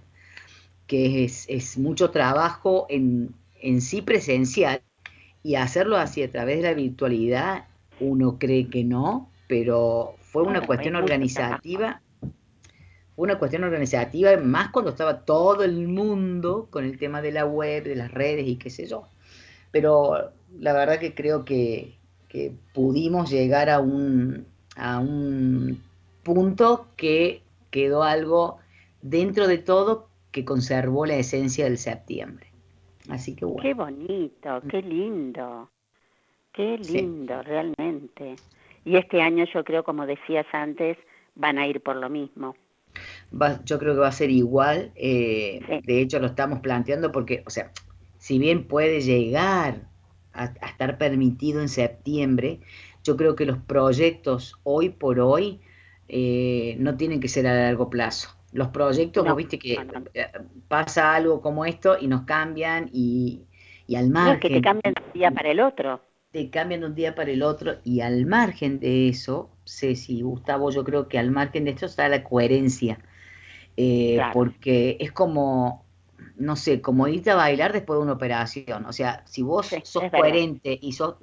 [0.86, 4.82] que es, mucho trabajo en, en, sí presencial
[5.42, 7.64] y hacerlo así a través de la virtualidad,
[7.98, 12.02] uno cree que no, pero fue una cuestión organizativa.
[13.16, 17.84] Una cuestión organizativa, más cuando estaba todo el mundo con el tema de la web,
[17.84, 19.08] de las redes y qué sé yo.
[19.70, 21.94] Pero la verdad que creo que,
[22.74, 25.82] pudimos llegar a un, a un
[26.22, 28.58] punto que quedó algo
[29.00, 32.48] dentro de todo que conservó la esencia del septiembre.
[33.08, 33.62] Así que bueno.
[33.62, 35.70] Qué bonito, qué lindo,
[36.52, 38.36] qué lindo realmente.
[38.84, 40.98] Y este año yo creo, como decías antes,
[41.34, 42.54] van a ir por lo mismo.
[43.64, 44.92] Yo creo que va a ser igual.
[44.96, 47.70] Eh, de hecho, lo estamos planteando porque, o sea,
[48.18, 49.82] si bien puede llegar
[50.32, 52.60] a, estar permitido en septiembre,
[53.04, 55.60] yo creo que los proyectos hoy por hoy
[56.08, 58.30] eh, no tienen que ser a largo plazo.
[58.52, 59.74] Los proyectos, viste que
[60.14, 60.26] eh,
[60.68, 63.42] pasa algo como esto y nos cambian y,
[63.94, 64.34] al margen...
[64.34, 66.00] No, que te cambian de un día para el otro.
[66.36, 70.70] Te cambian de un día para el otro y al margen de eso, Ceci, Gustavo,
[70.70, 72.98] yo creo que al margen de esto está la coherencia.
[73.74, 75.86] Eh, porque es como,
[76.36, 78.84] no sé, como irte a bailar después de una operación.
[78.84, 81.14] O sea, si vos sos coherente y sos,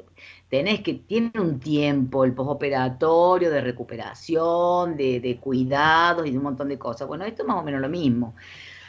[0.49, 6.43] tenés que, tiene un tiempo el postoperatorio de recuperación, de, de, cuidados y de un
[6.43, 7.08] montón de cosas.
[7.08, 8.34] Bueno, esto es más o menos lo mismo.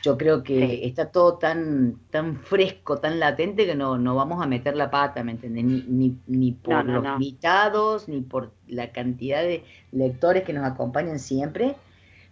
[0.04, 4.46] Yo creo que está todo tan, tan fresco, tan latente que no, no vamos a
[4.46, 5.64] meter la pata, ¿me entiendes?
[5.64, 11.18] Ni, ni, ni por los invitados, ni por la cantidad de lectores que nos acompañan
[11.18, 11.74] siempre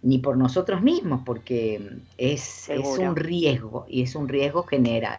[0.03, 5.17] ni por nosotros mismos, porque es, es, un riesgo y es un riesgo general.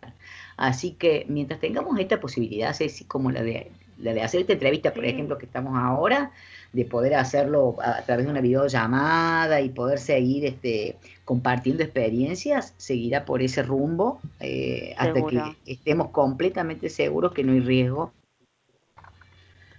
[0.56, 4.92] Así que mientras tengamos esta posibilidad, Ceci, como la de, la de hacer esta entrevista,
[4.92, 6.30] por ejemplo, que estamos ahora,
[6.72, 13.24] de poder hacerlo a, través de una videollamada y poder seguir este, compartiendo experiencias, seguirá
[13.24, 18.12] por ese rumbo eh, hasta que estemos completamente seguros que no hay riesgo.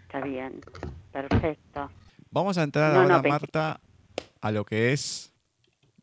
[0.04, 0.62] Está bien,
[1.12, 1.90] perfecto.
[2.32, 3.80] Vamos a entrar ahora, Marta,
[4.42, 5.34] a lo que es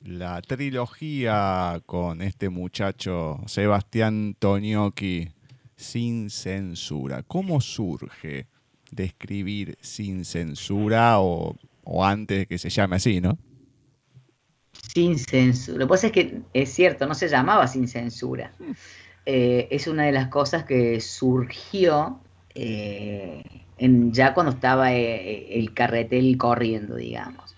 [0.00, 5.30] la trilogía con este muchacho Sebastián Tonioki
[5.76, 7.22] sin censura.
[7.22, 8.46] ¿Cómo surge
[8.90, 11.56] de escribir sin censura o,
[12.04, 13.38] antes de que se llame así, no?
[14.82, 15.78] Sin censura.
[15.78, 18.52] Lo que pasa es que es cierto, no se llamaba sin censura.
[19.24, 22.20] Eh, es una de las cosas que surgió
[22.54, 23.42] eh,
[23.78, 27.56] en, ya cuando estaba eh, el carretel corriendo, digamos.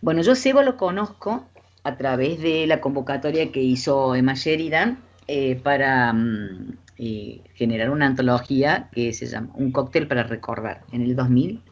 [0.00, 1.46] Bueno, yo Sebo lo conozco
[1.84, 4.98] a través de la convocatoria que hizo Emma Sheridan
[5.28, 11.02] eh, para mm, eh, generar una antología que se llama Un cóctel para recordar, en
[11.02, 11.70] el 2018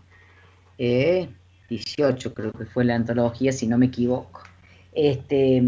[0.79, 4.43] eh, creo que fue la antología, si no me equivoco.
[4.93, 5.63] Este,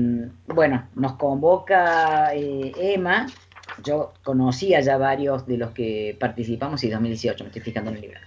[0.48, 3.26] bueno, nos convoca Emma,
[3.84, 8.02] yo conocía ya varios de los que participamos, y 2018, me estoy fijando en el
[8.02, 8.18] libro.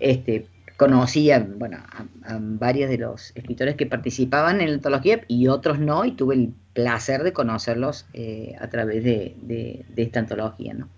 [0.00, 1.78] Este, conocía bueno,
[2.22, 6.34] a, varios de los escritores que participaban en la antología y otros no, y tuve
[6.34, 10.74] el placer de conocerlos eh, a través de, esta antología.
[10.74, 10.88] ¿no?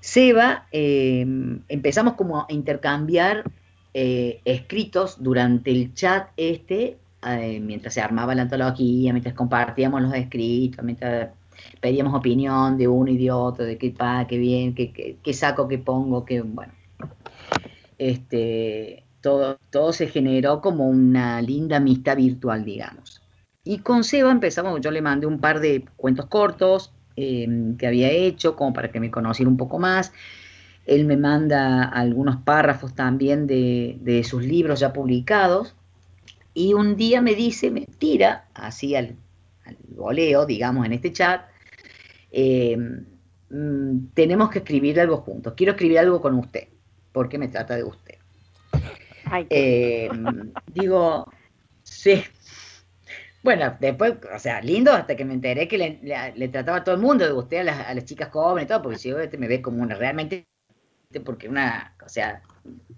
[0.00, 3.44] Seba, em, empezamos como a intercambiar
[3.92, 10.14] eh, escritos durante el chat este, eh, mientras se armaba la antología, mientras compartíamos los
[10.14, 11.30] escritos, mientras
[11.80, 15.68] pedíamos opinión de uno y de otro, de qué pa, qué bien, qué, qué saco,
[15.68, 16.72] qué pongo, qué bueno
[17.98, 23.22] este, todo, todo se generó como una linda amistad virtual, digamos.
[23.64, 28.10] Y con Seba empezamos, yo le mandé un par de cuentos cortos em, que había
[28.10, 30.12] hecho, como para que me conociera un poco más.
[30.84, 35.74] Él me manda algunos párrafos también de, sus libros ya publicados.
[36.56, 39.14] Y un día me dice, me tira así al,
[39.66, 41.44] al voleo, digamos, en este chat,
[42.30, 43.04] em,
[43.50, 46.68] mm, tenemos que escribir algo juntos, quiero escribir algo con usted
[47.12, 48.14] porque me trata de usted.
[49.50, 50.08] Eh,
[50.72, 51.30] digo,
[51.82, 52.24] sí.
[53.42, 57.02] Bueno, después, o sea, lindo hasta que me enteré que le, trataba a todo el
[57.02, 59.60] mundo de usted, a las, chicas jóvenes y todo, porque si yo este me ve
[59.60, 60.46] como una, realmente,
[61.22, 62.40] porque una, o sea,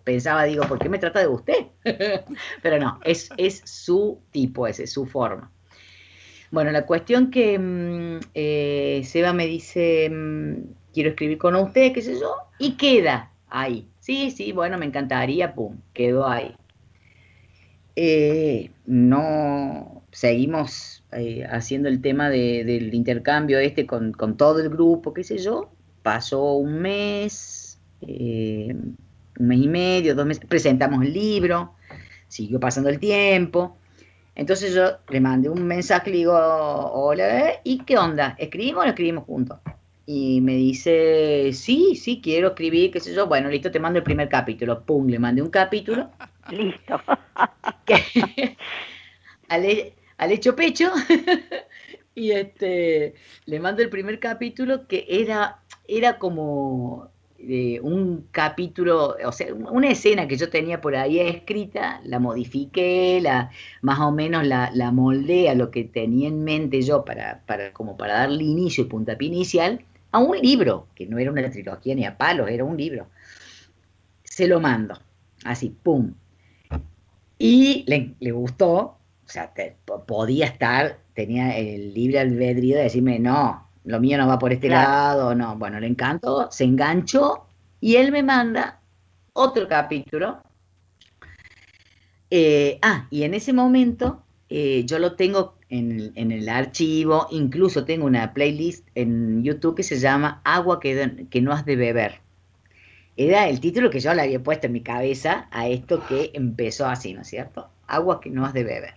[0.05, 1.67] pensaba, digo, ¿por qué me trata de usted?
[2.63, 5.51] Pero no, es, es su tipo ese, su forma.
[6.51, 12.03] Bueno, la cuestión que mm, eh, Seba me dice, mm, quiero escribir con usted, qué
[12.03, 13.89] sé yo, y queda ahí.
[14.01, 16.57] Sí, sí, bueno, me encantaría, pum, quedó ahí.
[17.97, 25.25] Eh, no seguimos eh, haciendo el tema del intercambio este con, todo el grupo, qué
[25.25, 25.71] sé yo.
[26.03, 27.81] Pasó un mes,
[29.39, 31.75] un mes y medio, dos meses, presentamos el libro,
[32.29, 33.77] siguió pasando el tiempo.
[34.35, 38.37] Entonces yo le mandé un mensaje, le digo, hola, ¿y qué onda?
[38.39, 39.59] ¿Escribimos o no escribimos juntos?
[40.07, 43.27] Y me dice, sí, sí, quiero escribir, qué sé yo.
[43.27, 44.85] Bueno, listo, te mando el primer capítulo.
[44.85, 46.11] Pum, le mandé un capítulo.
[46.51, 47.01] listo.
[49.49, 50.91] al, hecho pecho.
[52.15, 57.11] y este, le mando el primer capítulo que era, era como
[57.83, 63.51] un capítulo, o sea, una escena que yo tenía por ahí escrita, la modifiqué, la,
[63.81, 67.73] más o menos la, la moldeé a lo que tenía en mente yo para, para,
[67.73, 71.95] como para darle inicio y puntapié inicial a un libro, que no era una trilogía
[71.95, 73.07] ni a palos, era un libro.
[74.25, 74.99] Se lo mando,
[75.45, 76.15] así, pum.
[77.39, 79.53] Y le, gustó, o sea,
[80.07, 84.69] podía estar, tenía el libre albedrío de decirme, no, lo mío no va por este
[84.69, 85.57] lado, no.
[85.57, 87.47] Bueno, le encantó, se enganchó
[87.81, 88.81] y él me manda
[89.33, 90.43] otro capítulo.
[92.31, 98.07] Eh, ah, y en ese momento eh, yo lo tengo en, el archivo, incluso tengo
[98.07, 102.21] una playlist en YouTube que se llama Agua que, que no has de beber.
[103.17, 106.87] Era el título que yo le había puesto en mi cabeza a esto que empezó
[106.87, 107.69] así, ¿no es cierto?
[107.87, 108.95] Agua que no has de beber.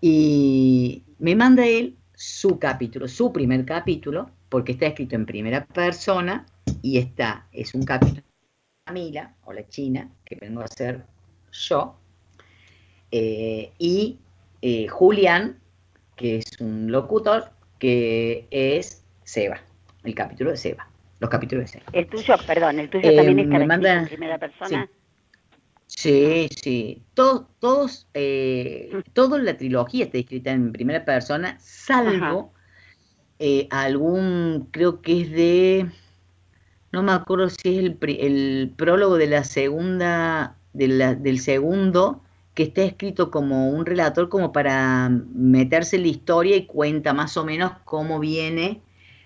[0.00, 6.46] Y me manda él su capítulo, su primer capítulo, porque está escrito en primera persona
[6.82, 8.46] y está, es un capítulo de
[8.86, 11.04] Camila, o la China, que vengo a ser
[11.52, 11.96] yo,
[13.12, 14.18] eh, y
[14.62, 15.58] eh, Julián,
[16.16, 19.60] que es un locutor, que es Seba,
[20.02, 20.88] el capítulo de Seba,
[21.20, 21.84] los capítulos de Seba.
[21.92, 24.86] El tuyo, perdón, el tuyo también eh, está en primera persona.
[24.86, 24.95] Sí.
[25.86, 32.52] Sí, todos, todos, eh, toda la trilogía está escrita en primera persona, salvo
[33.38, 35.90] eh, algún, creo que es de,
[36.92, 42.22] no me acuerdo si es el, el prólogo de la segunda, de la, del segundo,
[42.54, 47.36] que está escrito como un relator como para meterse en la historia y cuenta más
[47.36, 48.80] o menos cómo viene,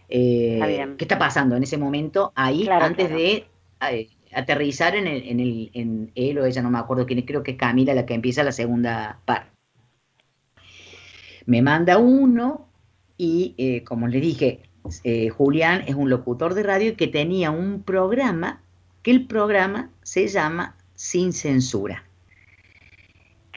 [0.09, 3.47] eh, qué está pasando en ese momento ahí antes de
[3.89, 7.43] eh, aterrizar en, el, en, el, en él o ella, no me acuerdo quién, creo
[7.43, 9.51] que es Camila la que empieza la segunda parte.
[11.47, 12.69] Me manda uno
[13.17, 14.61] y eh, como les dije,
[15.37, 18.63] Julián es un locutor de radio que tenía un programa,
[19.03, 22.05] que el programa se llama Sin Censura.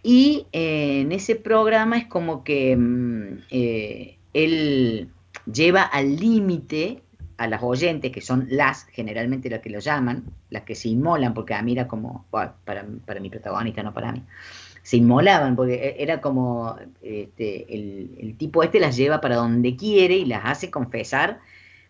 [0.03, 5.09] Y eh, en ese programa es como que mm, eh, él
[5.51, 7.01] lleva al límite
[7.38, 11.34] a las oyentes, que son las, generalmente las que lo llaman, las que se inmolan,
[11.34, 14.24] porque a mí era como, para, para mi protagonista, no para mí,
[14.84, 20.15] se inmolaban, porque e, era como, este, el, tipo este las lleva para donde quiere
[20.15, 21.39] y las hace confesar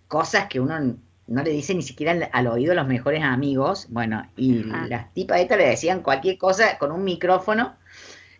[0.07, 4.27] cosas que uno no le dice ni siquiera al, oído a los mejores amigos, bueno,
[4.37, 7.75] y las tipas estas le decían cualquier cosa con un micrófono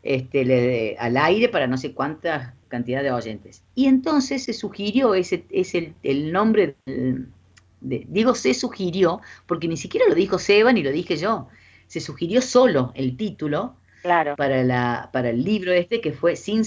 [0.04, 3.62] este, le, al aire para no sé cuánta cantidad de oyentes.
[3.76, 10.08] Y entonces se sugirió, ese es el, nombre, de, digo se sugirió, porque ni siquiera
[10.10, 11.50] lo dijo Seba ni lo dije yo,
[11.86, 14.36] se sugirió solo el título claro.
[14.36, 16.64] para, la, para el libro este que fue Sin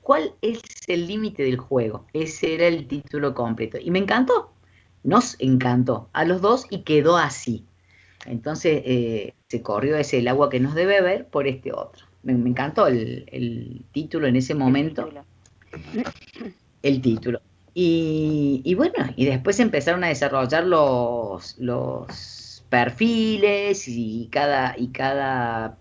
[0.00, 2.06] ¿Cuál es el límite del juego?
[2.14, 3.76] Ese era el título completo.
[3.78, 4.54] Y me encantó,
[5.02, 7.66] nos encantó a los dos y quedó así.
[8.24, 12.32] Entonces eh, se corrió ese el agua que nos debe ver por este otro me,
[12.32, 15.08] encantó el, título en ese momento.
[16.82, 17.40] El título.
[17.74, 25.76] Y, bueno, y después empezaron a desarrollar los, los perfiles y cada, y cada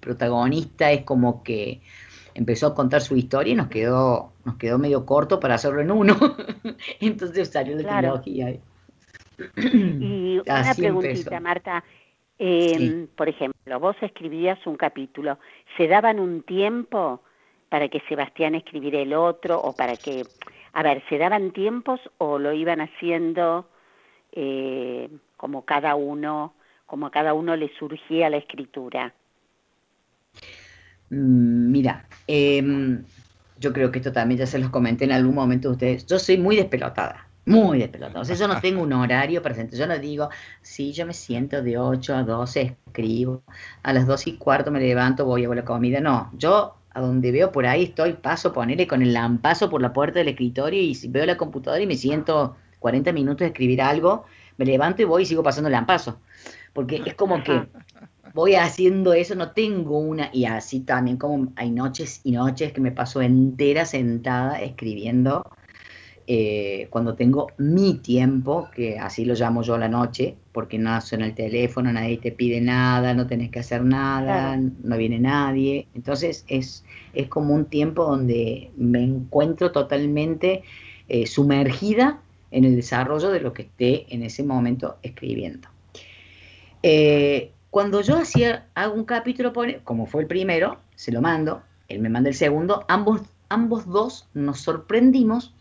[0.00, 1.80] protagonista es como que
[2.34, 5.90] empezó a contar su historia y nos quedó, nos quedó medio corto para hacerlo en
[5.90, 6.16] uno.
[7.00, 8.50] Entonces salió de trilogía.
[9.56, 11.82] Y una preguntita, Marta.
[12.44, 15.38] Em, por ejemplo, vos escribías un capítulo,
[15.76, 17.22] ¿se daban un tiempo
[17.68, 20.24] para que Sebastián escribiera el otro o para que,
[20.72, 23.68] a ver, ¿se daban tiempos o lo iban haciendo
[24.32, 29.14] eh, como cada uno, como a cada uno le surgía la escritura?
[31.10, 33.04] Mm, mira, em,
[33.60, 36.06] yo creo que esto también ya se los comenté en algún momento de ustedes.
[36.06, 38.20] Yo soy muy despelotada muy despelotado.
[38.22, 39.76] O sea, yo no tengo un horario presente.
[39.76, 40.28] Yo no digo,
[40.60, 43.42] sí, yo me siento de 8 a 12, escribo.
[43.82, 46.00] A las 2 y cuarto me levanto, voy a la comida.
[46.00, 49.92] No, yo a donde veo por ahí estoy, paso, ponerle con el lampazo por la
[49.92, 53.80] puerta del escritorio y si veo la computadora y me siento 40 minutos de escribir
[53.80, 54.24] algo,
[54.58, 56.20] me levanto y voy y sigo pasando el lampazo.
[56.74, 57.66] Porque es como que
[58.34, 62.80] voy haciendo eso, no tengo una, y así también como hay noches y noches que
[62.80, 65.44] me paso entera sentada escribiendo
[66.26, 71.00] eh, cuando tengo mi tiempo, que así lo llamo yo a la noche, porque no
[71.00, 75.88] suena el teléfono, nadie te pide nada, no tenés que hacer nada, no viene nadie.
[75.94, 80.62] Entonces es, es como un tiempo donde me encuentro totalmente
[81.08, 82.20] eh, sumergida
[82.50, 85.68] en el desarrollo de lo que esté en ese momento escribiendo.
[86.82, 89.52] Eh, cuando yo hacía, hago un capítulo,
[89.84, 94.28] como fue el primero, se lo mando, él me manda el segundo, ambos, ambos dos
[94.34, 95.54] nos sorprendimos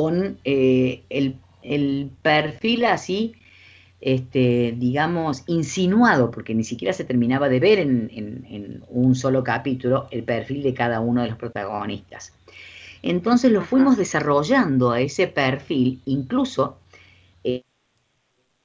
[0.00, 3.34] con eh, el, perfil así,
[4.00, 10.24] este, digamos, insinuado, porque ni siquiera se terminaba de ver en, un solo capítulo el
[10.24, 12.32] perfil de cada uno de los protagonistas.
[13.02, 16.78] Entonces lo fuimos desarrollando a ese perfil, incluso
[17.44, 17.62] eh,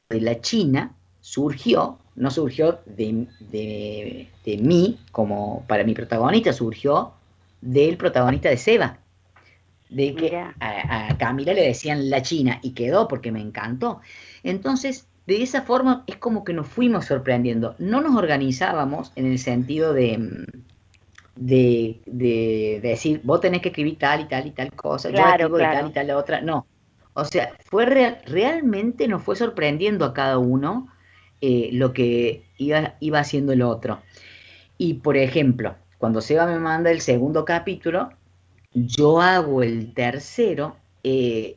[0.09, 7.11] de la China surgió, no surgió de, de, mí como para mi protagonista, surgió
[7.59, 8.99] del protagonista de Seba
[9.95, 14.01] de que a, Camila le decían la China y quedó porque me encantó.
[14.43, 17.75] Entonces, de esa forma es como que nos fuimos sorprendiendo.
[17.79, 20.47] No nos organizábamos en el sentido de,
[21.37, 25.63] de, decir, vos tenés que escribir tal y tal y tal cosa, yo escribo de
[25.63, 26.41] tal y tal la otra.
[26.41, 26.67] No.
[27.13, 30.89] O sea, fue realmente nos fue sorprendiendo a cada uno
[31.39, 34.01] eh, lo que iba, iba haciendo el otro.
[34.77, 38.09] Y por ejemplo, cuando Seba me manda el segundo capítulo,
[38.75, 41.55] yo hago el tercero eh,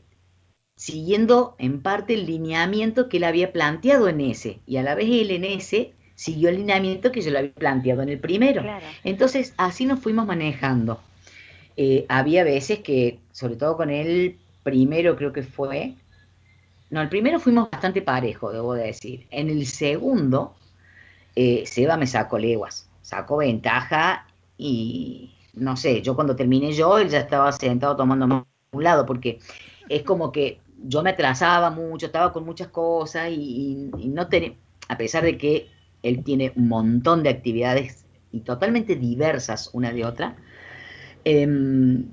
[0.77, 5.09] siguiendo en parte el lineamiento que él había planteado en ese, y a la vez
[5.11, 8.63] él en ese siguió el lineamiento que yo lo había planteado en el primero.
[9.05, 11.01] Entonces, así nos fuimos manejando.
[11.77, 15.95] Eh, había veces que, sobre todo con el primero creo que fue,
[16.91, 19.27] no, el primero fuimos bastante parejo, debo decir.
[19.31, 20.57] En el segundo,
[21.37, 27.09] eh, Seba me sacó leguas, sacó ventaja y, no sé, yo cuando terminé yo, él
[27.09, 29.39] ya estaba sentado tomando un lado, porque
[29.89, 34.55] es como que yo me atrasaba mucho, estaba con muchas cosas y, no tenía,
[34.89, 35.69] a pesar de que
[36.03, 40.37] él tiene un montón de actividades y totalmente diversas una de otra,
[41.25, 42.07] em,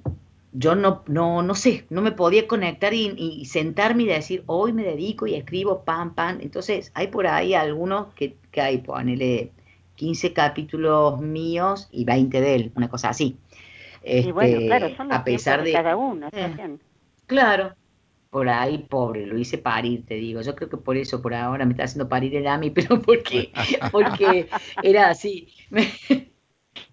[0.53, 4.83] yo no, no, no sé, no me podía conectar y, sentarme y decir, hoy me
[4.83, 6.39] dedico y escribo, pam, pam.
[6.41, 9.51] Entonces, hay por ahí algunos que, que hay, ponele
[9.95, 13.37] 15 capítulos míos y 20 de él, una cosa así.
[14.03, 16.27] y bueno, este, claro, son los a pesar de, cada uno.
[16.31, 16.77] Eh,
[17.25, 17.73] claro,
[18.29, 20.41] por ahí, pobre, lo hice parir, te digo.
[20.41, 23.51] Yo creo que por eso, por ahora, me está haciendo parir el AMI, pero porque,
[23.91, 24.49] porque
[24.83, 25.47] era así.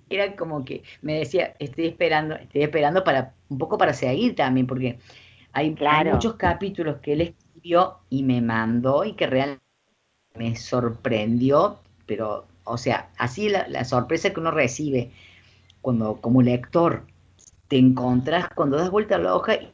[0.08, 4.66] era como que me decía, estoy esperando, estoy esperando para un poco para seguir también,
[4.66, 4.98] porque
[5.52, 9.62] hay, hay muchos capítulos que él escribió y me mandó y que realmente
[10.34, 15.10] me sorprendió, pero o sea, así la, sorpresa que uno recibe
[15.80, 17.04] cuando como lector
[17.68, 19.72] te encontrás, cuando das vuelta a la hoja y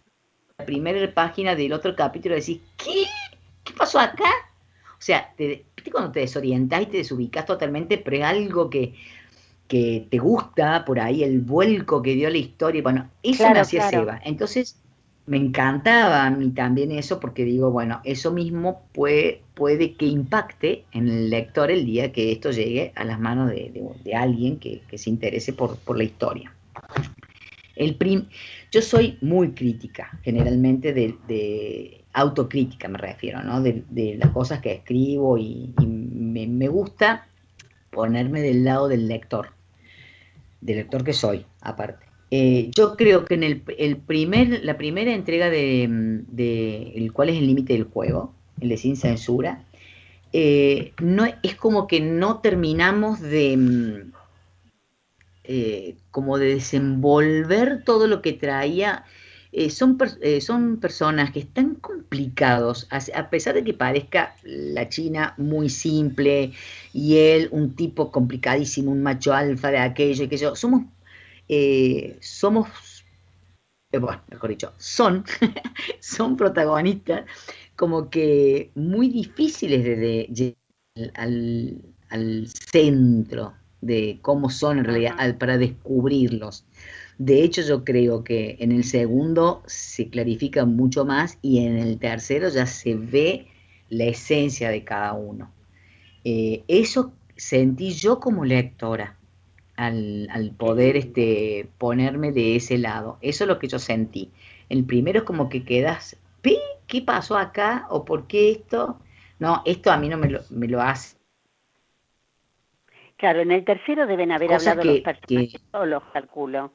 [0.58, 3.04] la primera página del otro capítulo decís, ¿qué?
[3.64, 4.30] ¿Qué pasó acá?
[4.92, 8.94] O sea, te, cuando te desorientás y te desubicás totalmente, pero es algo que,
[9.68, 12.82] te gusta por ahí, el vuelco que dio la historia.
[12.82, 14.20] Bueno, eso me hacía Seba.
[14.24, 14.80] Entonces,
[15.28, 19.42] me encantaba a mí también eso porque digo, bueno, eso mismo puede,
[19.96, 23.70] que impacte en el lector el día que esto llegue a las manos de,
[24.16, 26.52] alguien que, se interese por, la historia.
[28.72, 33.60] Yo soy muy crítica, generalmente de, autocrítica me refiero, ¿no?
[33.60, 37.26] de, las cosas que escribo y, me gusta
[37.90, 39.50] ponerme del lado del lector,
[40.60, 42.07] del lector que soy, aparte.
[42.30, 45.84] Eh, yo creo que en el, primer, la primera entrega de,
[46.94, 49.64] el cuál es el límite del juego, el de sin censura,
[50.32, 54.12] eh, no, es como que no terminamos de mm,
[55.44, 59.04] eh, como de desenvolver todo lo que traía.
[59.70, 59.98] son,
[60.42, 66.52] son personajes tan complicados, a, pesar de que parezca la China muy simple
[66.92, 70.82] y él un tipo complicadísimo, un macho alfa de aquello y que yo, somos
[71.48, 73.04] eh, somos,
[73.92, 75.24] eh, bueno, mejor dicho, son,
[76.00, 77.24] son protagonistas
[77.76, 81.12] como que muy difíciles de, llegar
[82.10, 86.66] al, centro de cómo son en realidad para descubrirlos.
[87.18, 91.98] De hecho, yo creo que en el segundo se clarifica mucho más y en el
[91.98, 93.46] tercero ya se ve
[93.88, 95.52] la esencia de cada uno.
[96.24, 99.17] Eh, eso sentí yo como lectora
[99.78, 103.18] al, poder este, ponerme de ese lado.
[103.20, 104.32] Eso es lo que yo sentí.
[104.68, 106.18] El primero es como que quedas,
[106.86, 107.86] ¿qué pasó acá?
[107.90, 108.98] ¿O por qué esto?
[109.38, 111.16] No, esto a mí no me lo, me lo hace.
[113.16, 116.72] Claro, en el tercero deben haber hablado los personajes solos, calculo.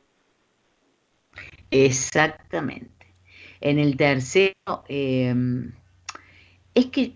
[1.72, 3.16] Exactamente.
[3.60, 5.74] En el tercero, em,
[6.74, 7.16] es que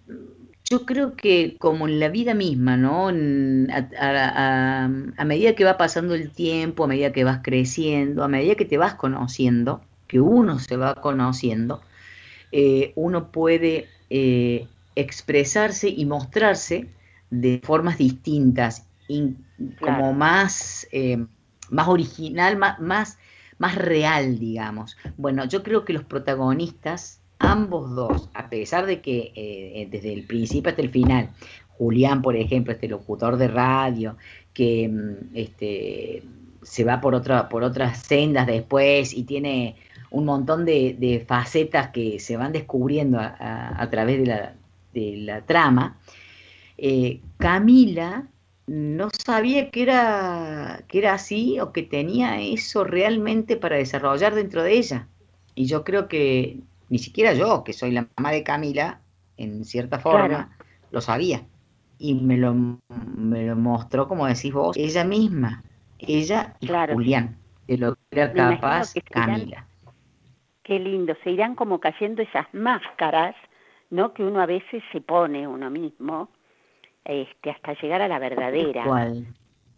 [0.69, 3.07] yo creo que como en la vida misma, ¿no?
[3.07, 4.87] a,
[5.25, 8.77] medida que va pasando el tiempo, a medida que vas creciendo, a medida que te
[8.77, 11.81] vas conociendo, que uno se va conociendo,
[12.51, 16.89] eh, uno puede eh, expresarse y mostrarse
[17.29, 18.85] de formas distintas,
[19.79, 21.25] como más, eh,
[21.69, 23.17] más original, más, más,
[23.57, 24.97] más real, digamos.
[25.17, 30.69] Bueno, yo creo que los protagonistas, ambos dos, a pesar de que desde el principio
[30.69, 31.29] hasta el final,
[31.77, 34.17] Julián, por ejemplo, este locutor de radio,
[34.53, 36.23] que mm, este,
[36.63, 39.75] se va por, otra, por otras sendas después y tiene
[40.09, 44.23] un montón de, facetas que se van descubriendo a, través
[44.93, 45.99] de la, trama,
[46.77, 48.27] eh, Camila
[48.67, 54.63] no sabía que era, que era así o que tenía eso realmente para desarrollar dentro
[54.63, 55.07] de ella.
[55.55, 56.59] Y yo creo que
[56.89, 59.01] ni siquiera yo, que soy la mamá de Camila,
[59.37, 60.57] en cierta forma,
[60.91, 61.43] lo sabía.
[61.99, 65.63] Y me lo, me lo mostró, como decís vos, ella misma,
[65.99, 69.67] ella y Julián, de lo que era capaz Camila
[70.67, 73.35] qué lindo, se irán como cayendo esas máscaras,
[73.89, 74.13] ¿no?
[74.13, 76.29] Que uno a veces se pone uno mismo,
[77.05, 78.83] este, hasta llegar a la verdadera.
[78.83, 79.27] ¿Cuál?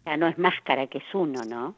[0.04, 1.76] Ya no es máscara que es uno, ¿no?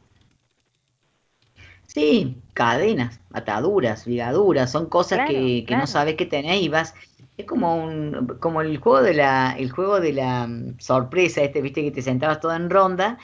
[1.87, 6.95] Sí, cadenas, ataduras, ligaduras, son cosas que, que no sabes que tenés y vas,
[7.37, 11.61] es como un, como el juego de la, el juego de la mm, sorpresa, este,
[11.61, 13.17] viste que te sentabas toda en ronda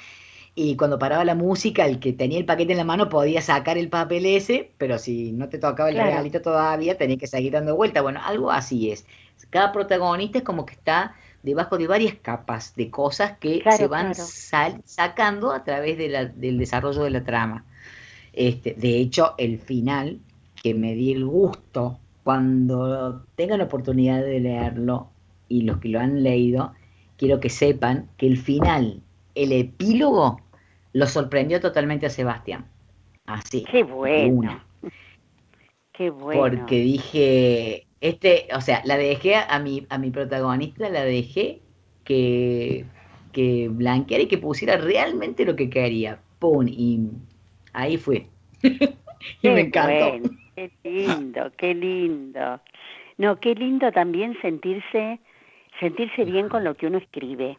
[0.61, 3.77] y cuando paraba la música, el que tenía el paquete en la mano podía sacar
[3.77, 7.77] el papel ese, pero si no te tocaba el regalito todavía, tenía que seguir dando
[7.77, 8.01] vuelta.
[8.01, 9.05] Bueno, algo así es.
[9.51, 14.13] Cada protagonista es como que está debajo de varias capas de cosas que se van
[14.83, 17.63] sacando a través del desarrollo de la trama.
[18.33, 20.19] Este, de hecho, el final,
[20.61, 25.09] que me di el gusto cuando tengan la oportunidad de leerlo
[25.47, 26.73] y los que lo han leído,
[27.17, 29.01] quiero que sepan que el final,
[29.35, 30.41] el epílogo,
[30.93, 32.65] lo sorprendió totalmente a Sebastián.
[33.25, 33.65] Así.
[33.71, 34.63] Qué bueno.
[35.91, 36.41] Qué bueno.
[36.41, 41.61] Porque dije, este, o sea, la dejé a mi, a mi protagonista, la dejé
[42.03, 42.85] que,
[43.31, 46.21] que blanqueara y que pusiera realmente lo que quería.
[46.39, 46.67] ¡Pum!
[46.67, 47.01] Y
[47.73, 48.27] ahí fue.
[49.41, 50.29] y me encantó.
[50.55, 52.59] qué lindo, qué lindo.
[53.17, 55.19] No, qué lindo también sentirse,
[55.79, 57.57] sentirse bien con lo que uno escribe,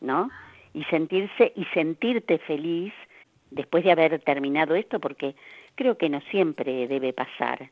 [0.00, 0.30] ¿no?
[0.76, 2.92] y sentirse y sentirte feliz
[3.50, 5.34] después de haber terminado esto porque
[5.74, 7.70] creo que no siempre debe pasar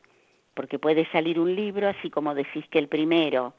[0.55, 3.53] porque puede salir un libro así como decís que el primero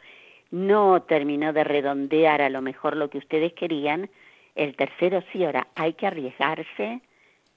[0.51, 4.11] no terminó de redondear a lo mejor lo que ustedes querían
[4.57, 7.01] el tercero sí ahora hay que arriesgarse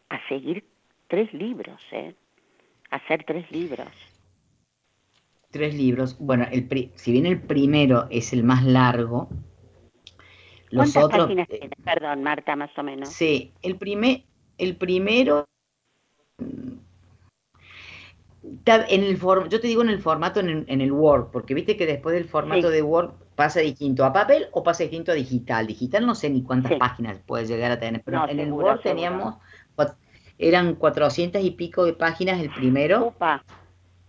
[0.10, 0.64] a seguir
[1.07, 2.16] tres libros eh
[2.91, 3.89] hacer tres libros
[5.51, 9.30] tres libros bueno el si bien el primero es el más largo
[10.76, 11.76] ¿Cuántas páginas eh, tiene?
[11.84, 13.10] Perdón, Marta, más o menos.
[13.10, 14.24] Sí, el, primer,
[14.57, 15.45] el primero...
[18.66, 22.16] En el yo te digo en el formato en el, Word, porque viste que después
[22.16, 25.68] del formato de Word pasa distinto a papel o pasa distinto a digital.
[25.68, 29.36] Digital no sé ni cuántas páginas puede llegar a tener, pero en el Word teníamos,
[30.39, 33.13] eran cuatrocientas y pico de páginas el primero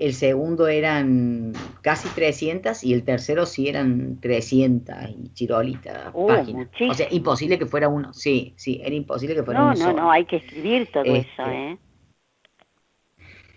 [0.01, 1.53] el segundo eran
[1.83, 6.69] casi 300 y el tercero sí eran 300 y chirolitas uh, páginas.
[6.89, 8.15] O sea, imposible que fuera uno.
[8.15, 9.75] Sí, sí, era imposible que fuera uno.
[9.75, 11.79] No, no, no, hay que escribir todo este, eso, ¿eh?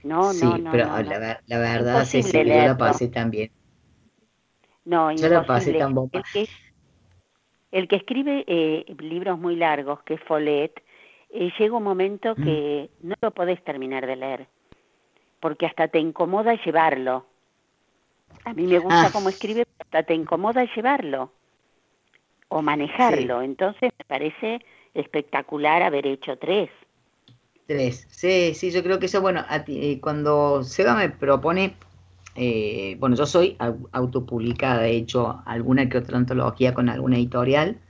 [0.04, 0.72] No, no, no.
[0.72, 3.50] pero La, la, verdad, sí, sí, yo la pasé también.
[4.84, 6.22] No, yo la pasé tan bomba.
[7.72, 10.84] El que, escribe eh, libros muy largos, que es Follett,
[11.34, 12.44] eh, llega un momento mm.
[12.44, 14.48] que no lo podés terminar de leer
[15.44, 17.26] porque hasta te incomoda llevarlo.
[18.46, 19.10] A mí me gusta ah.
[19.12, 21.34] cómo escribe, pero hasta te incomoda llevarlo
[22.48, 23.42] o manejarlo.
[23.42, 24.62] Entonces me parece
[24.94, 26.70] espectacular haber hecho tres.
[27.68, 31.76] Tres, sí, sí, yo creo que eso, bueno, eh, cuando Seba me propone,
[32.38, 33.58] eh, bueno, yo soy
[33.92, 37.82] autopublicada, he hecho alguna que otra antología con alguna editorial,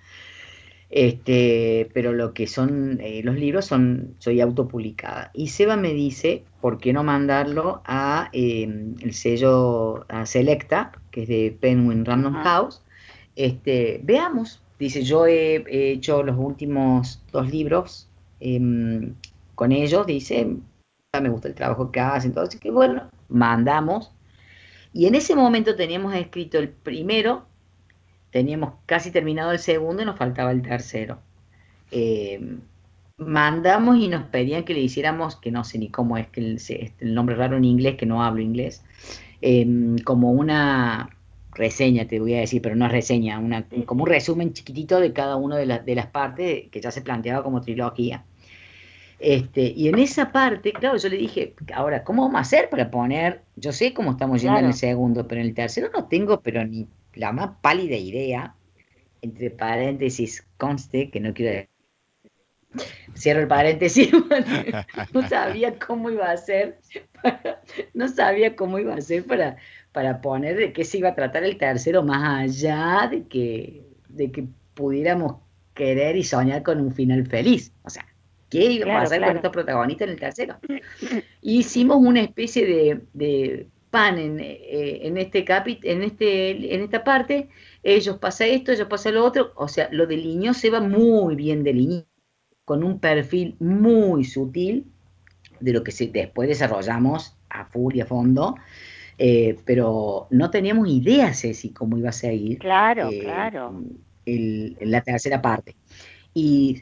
[0.96, 5.32] este, pero lo que son eh, los libros son, soy autopublicada.
[5.34, 11.24] Y Seba me dice, ¿por qué no mandarlo a em, el sello a Selecta, que
[11.24, 12.84] es de Penguin Random House?
[13.36, 15.64] Este, veamos, dice, yo he,
[15.94, 18.08] hecho los últimos dos libros
[18.40, 19.16] em,
[19.56, 20.46] con ellos, dice,
[21.20, 24.12] me gusta el trabajo que hacen, entonces que bueno, mandamos.
[24.94, 27.48] Y en ese momento teníamos escrito el primero
[28.34, 31.20] teníamos casi terminado el segundo y nos faltaba el tercero.
[31.92, 32.58] Eh,
[33.18, 36.60] mandamos y nos pedían que le hiciéramos, que no sé ni cómo es que el,
[37.00, 38.84] el nombre raro en inglés, que no hablo inglés,
[39.40, 41.16] em, como una
[41.54, 45.14] reseña, te voy a decir, pero no es reseña, una, como un resumen chiquitito de
[45.14, 48.26] cada una de, de las partes que ya se planteaba como trilogía.
[49.20, 52.90] Este, y en esa parte, claro, yo le dije, ahora, ¿cómo vamos a hacer para
[52.90, 53.44] poner?
[53.56, 56.66] Yo sé cómo estamos yendo en el segundo, pero en el tercero no tengo, pero
[56.66, 58.56] ni la más pálida idea,
[59.22, 61.68] entre paréntesis, conste, que no quiero
[63.16, 64.12] cierro el paréntesis,
[65.14, 66.80] no sabía cómo iba a ser,
[67.94, 69.58] no sabía cómo iba a ser para,
[69.92, 74.32] para poner de qué se iba a tratar el tercero más allá de que, de
[74.32, 75.38] que pudiéramos
[75.74, 77.72] querer y soñar con un final feliz.
[77.84, 78.06] O sea,
[78.50, 80.58] ¿qué iba a pasar con estos protagonistas en el tercero?
[81.42, 87.04] Hicimos una especie de, de pan en, eh, en este capit en este en esta
[87.04, 87.50] parte,
[87.84, 91.64] ellos pasa esto, ellos pasa lo otro, o sea, lo delineó se va muy bien
[91.64, 92.08] delineado
[92.66, 94.88] con un perfil muy sutil
[95.60, 98.56] de lo que después desarrollamos a full y a fondo,
[99.20, 102.58] eh, pero no teníamos idea, Ceci, cómo iba a seguir.
[102.58, 103.80] Claro, eh, claro.
[104.26, 105.76] la tercera parte.
[106.34, 106.82] Y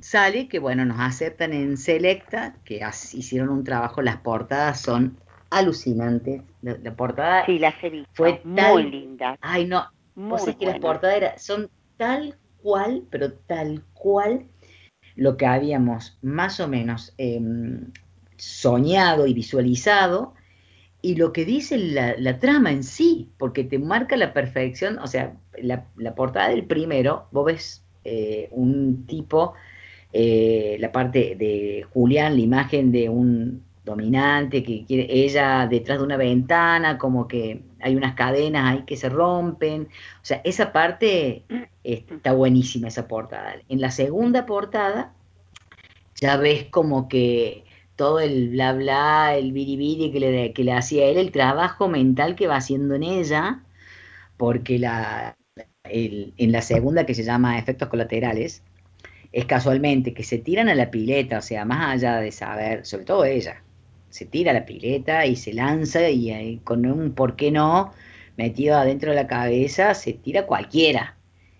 [0.00, 2.80] sale que, bueno, nos aceptan en Selecta, que
[3.12, 5.18] hicieron un trabajo, las portadas son
[5.58, 6.42] alucinantes.
[6.62, 9.38] La, portada sí, las he fue muy linda.
[9.40, 14.46] Ay, no, vos que las portadas son tal cual, pero tal cual
[15.16, 17.92] lo que habíamos más o menos em,
[18.36, 20.34] soñado y visualizado
[21.04, 25.36] y lo que dice la, trama en sí, porque te marca la perfección, o sea,
[25.60, 29.52] la, portada del primero, vos ves eh, un tipo,
[30.14, 36.04] eh, la parte de Julián, la imagen de un dominante que quiere ella detrás de
[36.04, 41.44] una ventana, como que hay unas cadenas ahí que se rompen, o sea, esa parte
[41.84, 43.56] está buenísima esa portada.
[43.68, 45.14] En la segunda portada
[46.16, 47.64] ya ves como que
[47.96, 52.34] todo el bla bla, el biribiri que le, que le hacía él, el trabajo mental
[52.36, 53.62] que va haciendo en ella,
[54.36, 55.36] porque la,
[55.84, 58.62] en la segunda que se llama efectos colaterales,
[59.34, 63.04] es casualmente que se tiran a la pileta, o sea, más allá de saber, sobre
[63.04, 63.63] todo ella,
[64.14, 67.92] se tira a la pileta y se lanza y, con un por qué no
[68.36, 71.16] metido adentro de la cabeza se tira cualquiera.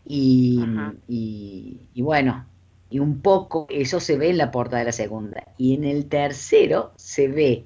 [0.06, 0.62] Y,
[1.08, 2.46] y, bueno,
[2.90, 5.48] y un poco eso se ve en la portada de la segunda.
[5.58, 7.64] Y en el tercero se ve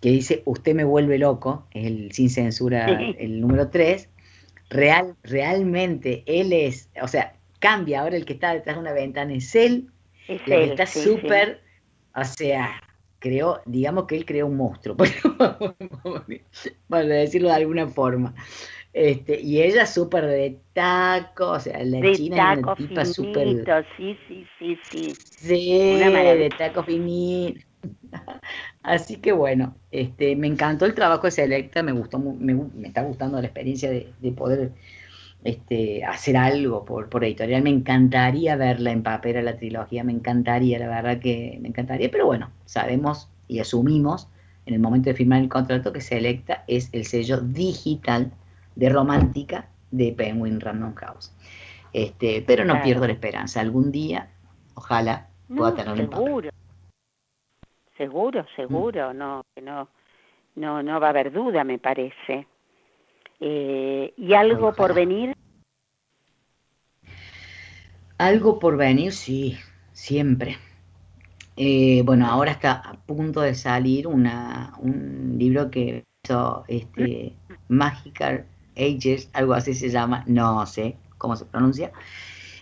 [0.00, 2.86] que dice, usted me vuelve loco, es el sin censura,
[3.18, 4.08] el número 3.
[4.70, 9.34] Real, realmente él es, o sea, cambia, ahora el que está detrás de una ventana
[9.34, 9.90] es él,
[10.26, 11.60] es él, está súper,
[12.14, 12.80] o sea,
[13.26, 14.96] creó, digamos que él creó un monstruo,
[16.88, 18.34] para decirlo de alguna forma.
[18.92, 23.64] Este, y ella súper de taco, o sea, la china es una tipa súper.
[23.96, 25.14] Sí, sí, sí, sí.
[25.38, 27.60] Sí, de taco finito.
[28.82, 33.02] Así que bueno, este, me encantó el trabajo de Selecta, me gustó, me, me está
[33.02, 34.72] gustando la experiencia de, poder
[35.46, 37.62] este, hacer algo por, por, editorial.
[37.62, 42.10] Me encantaría verla en papel a la trilogía, me encantaría, la verdad que me encantaría,
[42.10, 44.28] pero bueno, sabemos y asumimos
[44.66, 48.32] en el momento de firmar el contrato que Selecta es el sello digital
[48.74, 51.32] de romántica de Penguin Random House.
[51.92, 53.60] Este, pero no pierdo la esperanza.
[53.60, 54.28] Algún día,
[54.74, 56.50] ojalá, pueda tenerlo en Seguro,
[57.96, 59.14] seguro, seguro.
[59.14, 59.16] Mm.
[59.16, 59.88] No, no,
[60.56, 62.46] no, no va a haber duda, me parece.
[63.40, 65.34] Eh, ¿Y algo por venir?
[68.18, 69.58] Algo por venir, sí,
[69.92, 70.56] siempre.
[71.56, 77.34] Eh, bueno, ahora está a punto de salir una, un libro que hizo este,
[77.68, 81.92] Magical Ages, algo así se llama, no sé cómo se pronuncia,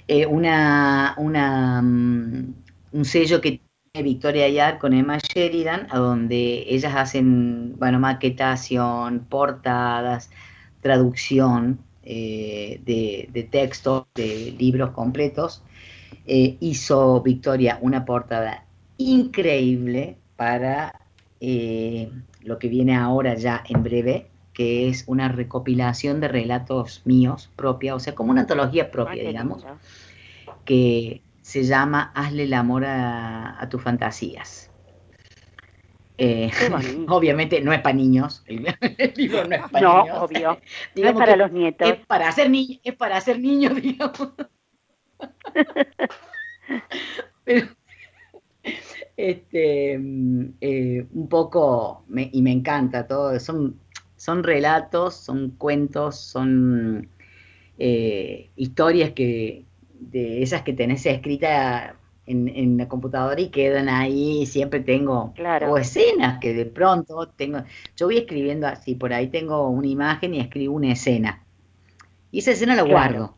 [0.06, 2.54] eh, una, una, mm,
[2.92, 3.60] un sello que
[3.92, 10.30] tiene Victoria Yard con Emma Sheridan, a donde ellas hacen, bueno, maquetación, portadas,
[10.84, 15.62] traducción eh, de, de textos, de libros completos.
[16.26, 18.66] Eh, hizo Victoria una portada
[18.98, 21.00] increíble para
[22.40, 27.94] lo que viene ahora ya en breve, que es una recopilación de relatos míos propia,
[27.94, 29.66] o sea, como una antología propia, digamos,
[30.64, 34.70] que se llama Hazle el amor a, tus fantasías.
[36.16, 36.50] Eh,
[37.08, 38.64] obviamente no es para niños, el,
[39.16, 40.18] libro no es para no, niños.
[40.20, 40.60] obvio.
[40.96, 41.88] No es para los nietos.
[41.88, 44.32] Es para hacer, ni es para hacer niños, digamos.
[47.44, 47.66] Pero,
[49.16, 53.78] este, mm, eh, un poco, y me encanta todo, son
[54.24, 57.10] son relatos, son cuentos, son
[57.78, 59.66] eh, historias que
[60.00, 61.92] de esas que tenés escritas
[62.26, 64.46] en, la computadora y quedan ahí.
[64.46, 65.34] Siempre tengo
[65.68, 67.62] o escenas que de pronto tengo.
[67.96, 71.44] Yo voy escribiendo así, por ahí tengo una imagen y escribo una escena.
[72.30, 73.36] Y esa escena la guardo.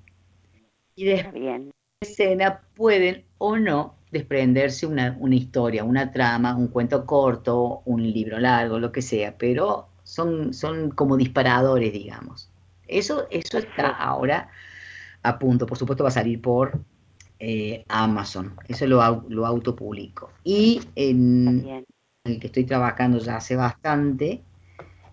[0.95, 1.71] Y después de
[2.01, 8.39] escena pueden o no desprenderse una, una, historia, una trama, un cuento corto, un libro
[8.39, 12.51] largo, lo que sea, pero son, son como disparadores, digamos.
[12.89, 14.49] Eso, eso está ahora
[15.23, 15.67] a punto.
[15.67, 16.81] Por supuesto va a salir por
[17.39, 18.55] eh, Amazon.
[18.69, 20.31] Eso lo, lo autopublico.
[20.45, 21.85] Y en
[22.25, 24.43] el que estoy trabajando ya hace bastante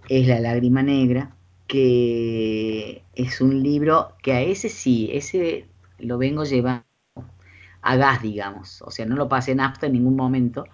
[0.09, 1.35] es La lágrima negra,
[1.67, 5.65] que es un libro que a ese sí, ese
[5.99, 6.83] lo vengo llevando
[7.81, 8.81] a gas, digamos.
[8.81, 10.65] O sea, no lo pasé en apto en ningún momento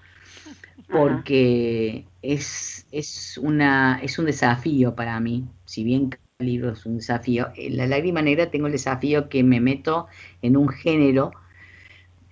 [0.89, 5.45] porque es, es, una, es un desafío para mí.
[5.66, 6.10] Si bien
[6.40, 10.08] libro es un desafío, en La lágrima negra tengo el desafío que me meto
[10.42, 11.32] en un género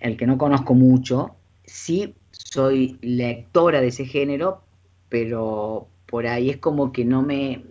[0.00, 1.34] el que no conozco mucho,
[1.64, 4.62] sí soy lectora de ese género,
[5.10, 7.64] pero por ahí es como que no me,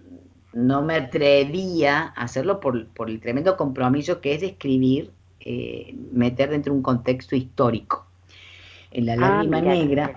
[0.53, 6.51] no me atrevía a hacerlo por, el tremendo compromiso que es de escribir, eh, meter
[6.51, 8.05] dentro de un contexto histórico.
[8.91, 10.13] En la ah, lágrima negra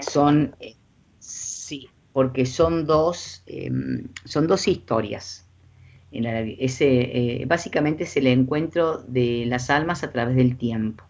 [0.00, 0.74] son, eh,
[1.20, 5.46] sí, porque son dos, em, son dos historias.
[6.12, 6.86] En ese,
[7.42, 11.04] eh, básicamente es el encuentro de las almas a través del tiempo.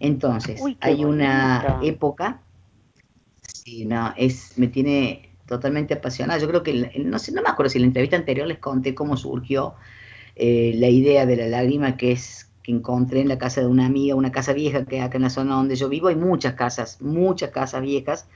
[0.00, 2.40] Entonces, hay una época,
[3.42, 6.40] sí, no, es, me tiene totalmente apasionada.
[6.40, 8.94] Yo creo que, no sé, no me acuerdo si en la entrevista anterior les conté
[8.94, 9.74] cómo surgió
[10.36, 13.86] eh, la idea de la lágrima que es que encontré en la casa de una
[13.86, 17.00] amiga, una casa vieja que acá en la zona donde yo vivo hay muchas casas,
[17.00, 18.28] muchas casas viejas,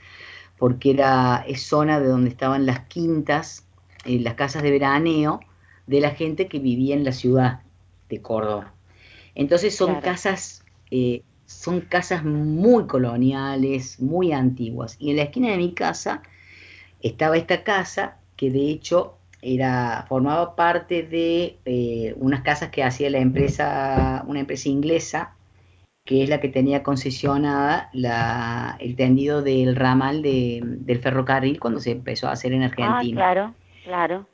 [0.59, 3.65] porque era es zona de donde estaban las quintas,
[4.05, 5.41] eh, las casas de veraneo
[5.87, 7.61] de la gente que vivía en la ciudad
[8.09, 8.72] de Córdoba.
[9.35, 14.97] Entonces son casas eh, son casas muy coloniales, muy antiguas.
[14.99, 16.22] Y en la esquina de mi casa
[17.03, 23.11] estaba esta casa que de hecho era, formaba parte de eh, unas casas que hacía
[23.11, 25.35] la empresa, una empresa inglesa,
[26.07, 27.91] que es la que tenía concesionada
[28.78, 32.95] el tendido del ramal del ferrocarril cuando se empezó a hacer en ah, Argentina.
[33.01, 33.55] Ah, claro,
[33.85, 34.26] claro.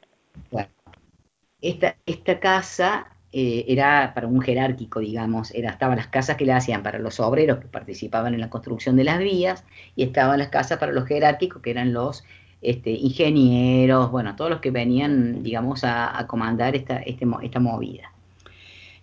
[1.63, 6.53] Esta, esta casa eh, era para un jerárquico, digamos, era, estaban las casas que le
[6.53, 10.49] hacían para los obreros que participaban en la construcción de las vías y estaban las
[10.49, 12.25] casas para los jerárquicos que eran los
[12.61, 18.13] este, ingenieros, bueno, todos los que venían, digamos, a, comandar esta, este, esta movida.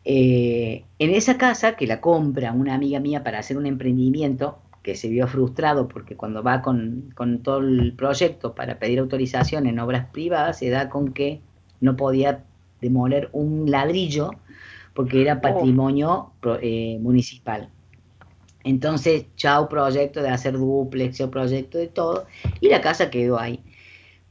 [0.03, 4.95] Eh, en esa casa que la compra una amiga mía para hacer un emprendimiento, que
[4.95, 9.79] se vio frustrado porque cuando va con, con todo el proyecto para pedir autorización en
[9.79, 11.41] obras privadas, se da con que
[11.81, 12.43] no podía
[12.81, 14.31] demoler un ladrillo
[14.93, 15.41] porque era oh.
[15.41, 17.69] patrimonio eh, municipal.
[18.63, 22.25] Entonces, chao proyecto de hacer duplex, chao proyecto de todo,
[22.59, 23.63] y la casa quedó ahí.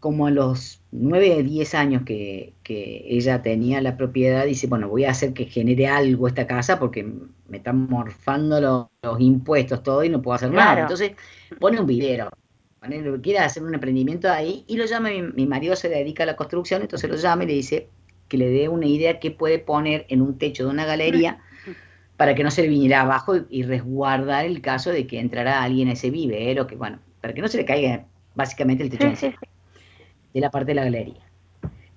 [0.00, 5.10] Como a los 9, 10 años que, ella tenía la propiedad, dice, bueno, voy a
[5.10, 7.04] hacer que genere algo esta casa porque
[7.48, 8.60] me están morfando
[9.02, 10.82] los, impuestos, todo, y no puedo hacer nada.
[10.82, 11.12] Entonces,
[11.58, 11.86] pone un
[12.82, 16.26] videro, quiere hacer un emprendimiento ahí, y lo llama, mi, mi marido se dedica a
[16.26, 17.88] la construcción, entonces lo llama y le dice,
[18.28, 21.38] que le dé una idea que puede poner en un techo de una galería
[22.16, 25.88] para que no se le viniera abajo y, resguardar el caso de que entrara alguien
[25.88, 28.04] a ese vivero, que bueno, para que no se le caiga
[28.34, 29.32] básicamente el techo
[30.34, 31.22] de la parte de la galería.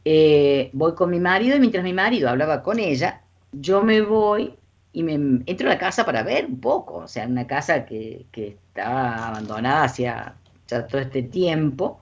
[0.05, 3.21] Eh, voy con mi marido y mientras mi marido hablaba con ella,
[3.51, 4.55] yo me voy
[4.93, 5.13] y me
[5.45, 9.27] entro a la casa para ver un poco, o sea, una casa que, que estaba
[9.27, 10.35] abandonada hacía
[10.69, 12.01] ya todo este tiempo.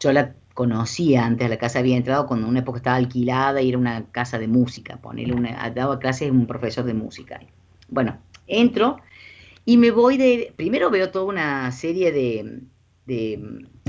[0.00, 3.78] Yo la conocía antes, la casa había entrado cuando una época estaba alquilada y era
[3.78, 7.40] una casa de música, ponerle una, daba clases un profesor de música.
[7.88, 8.98] Bueno, entro
[9.64, 12.60] y me voy de, primero veo toda una serie de,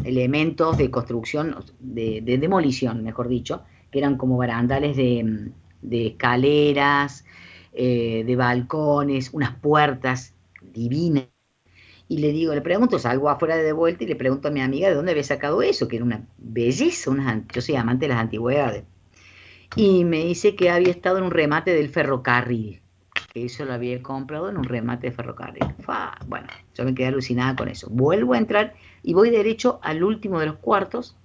[0.03, 5.51] elementos de construcción, de, demolición, mejor dicho, que eran como barandales de,
[5.91, 7.25] escaleras,
[7.73, 10.33] eh, de balcones, unas puertas
[10.73, 11.27] divinas
[12.07, 14.89] y le digo, le pregunto, salgo afuera de vuelta y le pregunto a mi amiga
[14.89, 17.11] de dónde había sacado eso, que era una belleza,
[17.51, 18.83] yo soy amante de las antigüedades.
[19.75, 22.81] Y me dice que había estado en un remate del ferrocarril,
[23.33, 25.65] que eso lo había comprado en un remate de ferrocarril.
[26.27, 27.87] Bueno, yo me quedé alucinada con eso.
[27.89, 31.15] Vuelvo a entrar y voy derecho al último de los cuartos,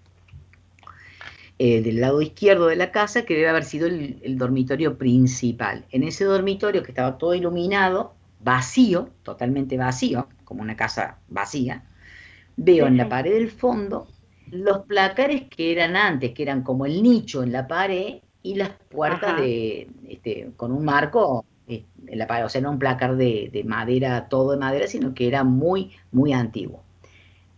[1.59, 5.85] eh, del lado izquierdo de la casa, que debe haber sido el dormitorio principal.
[5.91, 11.85] En ese dormitorio que estaba todo iluminado, vacío, totalmente vacío, como una casa vacía,
[12.57, 14.09] veo en la pared del fondo
[14.51, 18.71] los placares que eran antes, que eran como el nicho en la pared y las
[18.71, 23.49] puertas de este, con un marco eh, la pared, o sea, no un placar de,
[23.53, 26.83] de madera, todo de madera, sino que era muy, muy antiguo.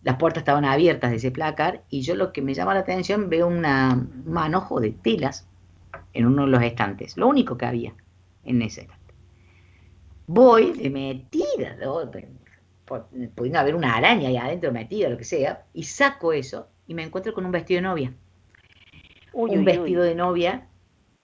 [0.02, 3.30] Las puertas estaban abiertas de ese placar y yo lo que me llama la atención
[3.30, 5.48] veo una, un manojo de telas
[6.12, 7.94] en uno de los estantes, lo único que había
[8.44, 9.14] en ese estante.
[10.26, 12.02] Voy de metida, ¿no?
[12.84, 17.02] Pudiendo haber una araña ahí adentro metida, lo que sea, y saco eso y me
[17.02, 18.14] encuentro con un vestido de novia.
[19.32, 20.68] un vestido de novia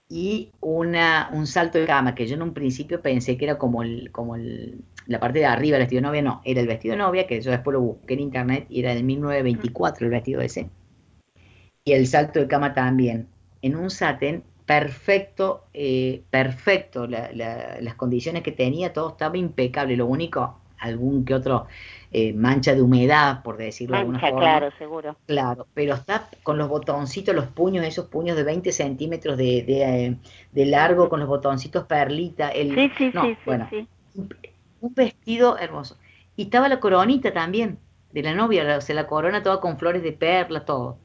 [0.09, 3.83] y una, un salto de cama, que yo en un principio pensé que era como,
[3.83, 6.93] el, como el, la parte de arriba del vestido de novia, no, era el vestido
[6.93, 10.41] de novia, que yo después lo busqué en internet y era del 1924 el vestido
[10.41, 10.71] ese.
[11.85, 13.29] Y el salto de cama también,
[13.61, 20.61] en un satén perfecto, eh, perfecto, las condiciones que tenía, todo estaba impecable, lo único,
[20.79, 21.66] algún que otro
[22.11, 24.41] eh, mancha de humedad, por decirlo de alguna forma.
[24.41, 25.16] Claro, seguro.
[25.26, 30.16] Claro, pero está con los botoncitos, los puños, esos puños de 20 centímetros de, de,
[30.55, 32.49] eh, largo, con los botoncitos perlita.
[32.49, 33.68] El, sí, sí, sí, bueno,
[34.14, 35.99] Un, vestido hermoso.
[36.35, 37.79] Y estaba la coronita también
[38.12, 40.97] de la novia, o sea, la corona toda con flores de perla, todo.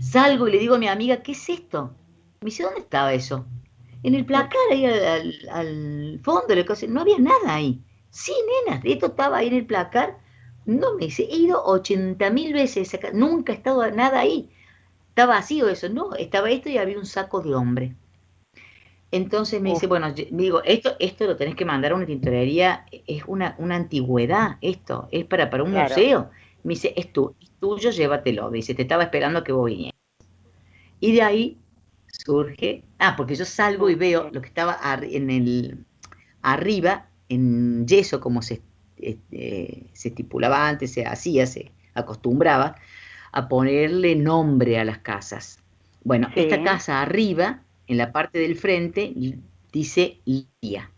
[0.00, 1.92] Salgo y le digo a mi amiga, ¿qué es esto?
[2.40, 3.44] Me dice, ¿dónde estaba eso?
[4.02, 6.54] En el placar, ahí al, al, fondo,
[6.88, 7.80] no había nada ahí.
[8.10, 8.32] Sí,
[8.66, 10.18] nena, esto estaba ahí en el placar.
[10.64, 14.50] No me dice, he ido 80 mil veces acá, nunca ha estado nada ahí.
[15.10, 17.94] Está vacío eso, no, estaba esto y había un saco de hombre.
[19.10, 22.84] Entonces me dice, bueno, me digo, esto, esto lo tenés que mandar a una tintorería,
[23.06, 26.30] es una, una antigüedad, esto, es para, para un museo.
[26.62, 28.50] Me dice, es, tu, es tuyo, llévatelo.
[28.50, 29.98] Dice, te estaba esperando que vos vinieras.
[31.00, 31.58] Y de ahí
[32.08, 35.84] surge, ah, porque yo salgo y veo lo que estaba en el
[36.42, 38.62] arriba en yeso, como se,
[38.96, 42.76] este, se estipulaba antes, se hacía, se acostumbraba,
[43.32, 45.60] a ponerle nombre a las casas.
[46.04, 49.12] Bueno, esta casa arriba, en la parte del frente,
[49.72, 50.90] dice Lidia.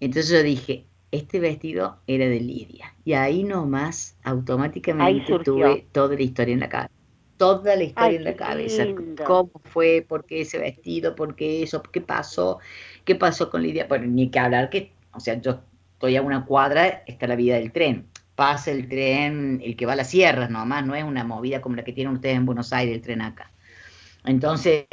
[0.00, 2.94] Entonces yo dije, este vestido era de Lidia.
[3.04, 6.92] Y ahí nomás, automáticamente tuve toda la historia en la cabeza.
[7.36, 8.86] Toda la historia en la cabeza.
[9.26, 10.04] ¿Cómo fue?
[10.08, 11.14] ¿Por qué ese vestido?
[11.14, 11.82] ¿Por qué eso?
[11.82, 12.58] ¿Qué pasó?
[13.04, 13.86] ¿Qué pasó con Lidia?
[13.88, 15.60] Bueno, ni que hablar que o sea, yo
[15.94, 18.06] estoy a una cuadra, está la vía del tren.
[18.34, 21.76] Pasa el tren, el que va a las sierras nomás, no es una movida como
[21.76, 23.50] la que tienen ustedes en Buenos Aires, el tren acá.
[24.24, 24.86] Entonces,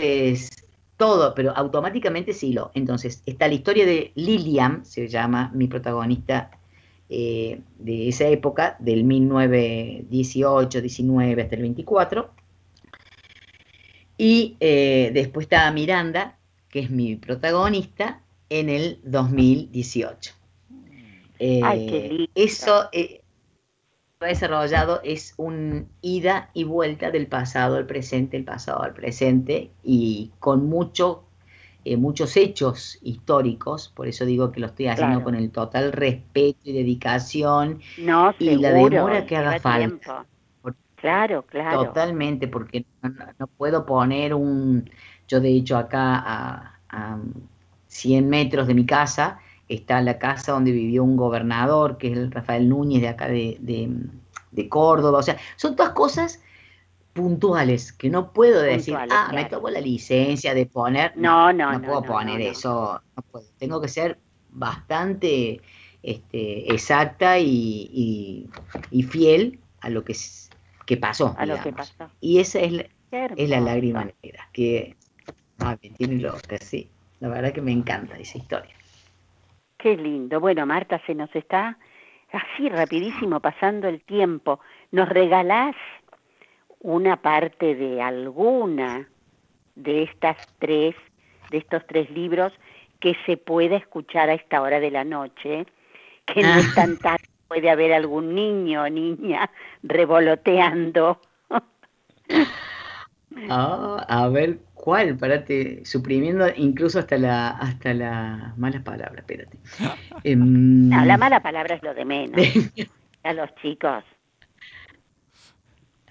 [0.98, 2.72] todo, pero automáticamente sí lo.
[2.74, 6.52] Entonces, está la historia de Lilian, se llama mi protagonista
[7.10, 12.30] eh, de esa época, del 1918, 19 hasta el 24.
[14.18, 16.38] Y eh, después está Miranda,
[16.70, 20.34] que es mi protagonista, en el 2018.
[21.40, 23.22] Eh, eso eh,
[24.20, 29.72] ha desarrollado es un ida y vuelta del pasado al presente, el pasado al presente,
[29.82, 31.24] y con mucho,
[31.86, 36.60] eh, muchos hechos históricos, por eso digo que lo estoy haciendo con el total respeto
[36.66, 40.26] y dedicación y la demora que haga falta.
[40.96, 41.86] claro, claro.
[41.86, 42.84] Totalmente, porque
[43.40, 44.90] no, puedo poner un,
[45.30, 47.20] yo de hecho acá a
[48.00, 49.40] 100 metros de mi casa
[49.70, 53.58] está la casa donde vivió un gobernador, que es el Rafael Núñez de acá de,
[53.62, 55.20] de, Córdoba.
[55.20, 56.42] O sea, son todas cosas
[57.14, 61.16] puntuales que no puedo decir, ah, me tomo la licencia de poner.
[61.16, 61.80] No, no, no.
[61.80, 63.02] No puedo poner eso.
[63.58, 64.20] Tengo que ser
[64.50, 65.62] bastante
[66.02, 68.50] este, exacta y,
[69.10, 70.16] fiel a lo que,
[70.86, 71.36] que pasó.
[71.38, 72.10] A lo que pasó.
[72.20, 74.98] Y esa es la, es la lágrima negra, que
[75.60, 76.90] ah, tiene lo que sí.
[77.20, 78.74] La verdad que me encanta esa historia.
[79.78, 80.40] Qué lindo.
[80.40, 81.78] Bueno, Marta, se nos está
[82.32, 84.60] así rapidísimo pasando el tiempo.
[84.92, 85.76] ¿Nos regalás
[86.80, 89.08] una parte de alguna
[89.76, 90.96] de estas tres,
[91.50, 92.54] de estos tres libros
[93.00, 95.66] que se pueda escuchar a esta hora de la noche?
[96.26, 99.50] Que no es tan tarde, puede haber algún niño o niña
[99.84, 101.20] revoloteando.
[103.48, 104.60] Ah, a ver
[104.90, 105.16] ¿Cuál?
[105.18, 109.60] Parate, suprimiendo incluso hasta la hasta las malas palabras, espérate.
[110.24, 112.42] Em, la mala palabra es lo de menos.
[113.24, 114.04] a los chicos.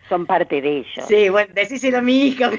[0.08, 1.06] Son parte de ellos.
[1.08, 2.52] Sí, bueno, decíselo a mi hija.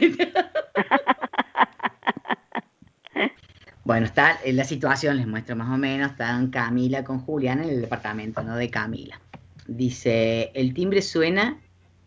[3.86, 7.70] bueno, está en la situación, les muestro más o menos, están Camila con Julián en
[7.70, 8.58] el departamento, ¿no?
[8.58, 9.22] De Camila.
[9.68, 11.62] Dice, el timbre suena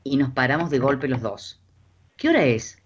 [0.04, 1.62] y nos paramos de golpe los dos.
[2.18, 2.81] ¿Qué hora es?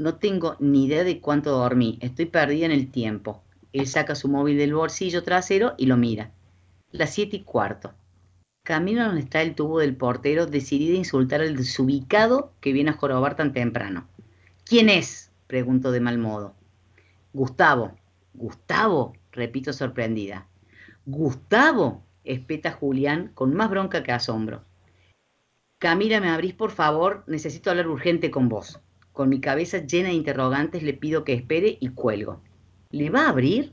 [0.00, 3.42] No tengo ni idea de cuánto dormí, estoy perdida en el tiempo.
[3.74, 6.30] Él saca su móvil del bolsillo trasero y lo mira.
[6.90, 7.92] Las siete y cuarto.
[8.64, 12.94] Camino donde está el tubo del portero, decidida a insultar al desubicado que viene a
[12.94, 14.08] jorobar tan temprano.
[14.64, 15.32] ¿Quién es?
[15.46, 16.54] pregunto de mal modo.
[17.34, 17.92] Gustavo,
[18.32, 20.46] Gustavo, repito sorprendida.
[21.04, 24.64] Gustavo, espeta Julián con más bronca que asombro.
[25.78, 27.22] Camila, ¿me abrís por favor?
[27.26, 28.80] Necesito hablar urgente con vos.
[29.12, 32.42] Con mi cabeza llena de interrogantes le pido que espere y cuelgo.
[32.90, 33.72] ¿Le va a abrir?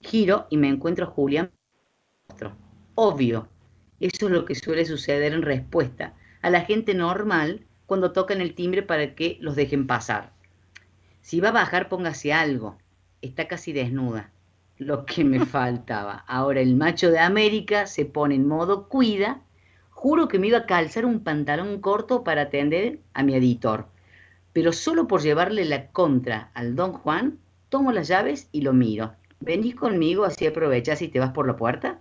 [0.00, 1.50] Giro y me encuentro a Julián.
[2.94, 3.48] Obvio,
[4.00, 8.54] eso es lo que suele suceder en respuesta a la gente normal cuando tocan el
[8.54, 10.32] timbre para que los dejen pasar.
[11.20, 12.78] Si va a bajar, póngase algo.
[13.22, 14.32] Está casi desnuda.
[14.76, 16.24] Lo que me faltaba.
[16.26, 19.42] Ahora el macho de América se pone en modo cuida.
[19.90, 23.86] Juro que me iba a calzar un pantalón corto para atender a mi editor.
[24.52, 27.38] Pero solo por llevarle la contra al don Juan,
[27.68, 29.14] tomo las llaves y lo miro.
[29.40, 31.98] ¿Venís conmigo así aprovechas y te vas por la puerta?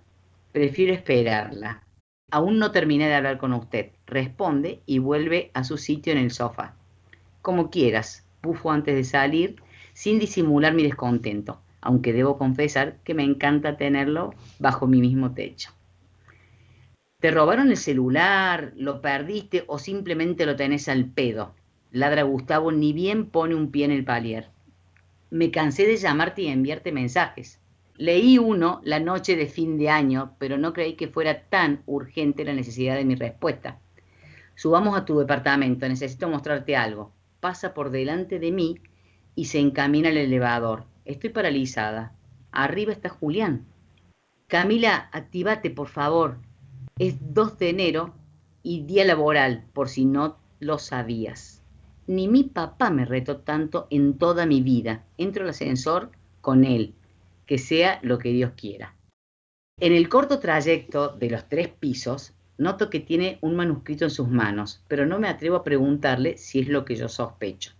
[0.52, 1.84] Prefiero esperarla.
[2.30, 3.92] Aún no terminé de hablar con usted.
[4.06, 6.76] Responde y vuelve a su sitio en el sofá.
[7.42, 9.56] Como quieras, bufo antes de salir,
[9.94, 15.72] sin disimular mi descontento, aunque debo confesar que me encanta tenerlo bajo mi mismo techo.
[17.20, 18.74] ¿Te robaron el celular?
[18.76, 21.54] ¿Lo perdiste o simplemente lo tenés al pedo?
[21.92, 24.50] Ladra Gustavo, ni bien pone un pie en el palier.
[25.30, 27.60] Me cansé de llamarte y enviarte mensajes.
[27.98, 32.46] Leí uno la noche de fin de año, pero no creí que fuera tan urgente
[32.46, 33.80] la necesidad de mi respuesta.
[34.56, 37.12] Subamos a tu departamento, necesito mostrarte algo.
[37.42, 38.80] Pasa por delante de mí
[39.36, 40.86] y se encamina al elevador.
[41.06, 42.14] Estoy paralizada.
[42.52, 43.66] Arriba está Julián.
[44.48, 46.38] Camila, activate, por favor.
[47.00, 48.14] Es 2 de enero
[48.64, 51.61] y día laboral, por si no lo sabías.
[52.12, 55.06] Ni mi papá me retó tanto en toda mi vida.
[55.18, 56.94] Entro al ascensor con él
[57.46, 58.96] que sea lo que Dios quiera.
[59.80, 64.28] En el corto trayecto de los tres pisos, noto que tiene un manuscrito en sus
[64.28, 67.72] manos, pero no me atrevo a preguntarle si es lo que yo sospecho.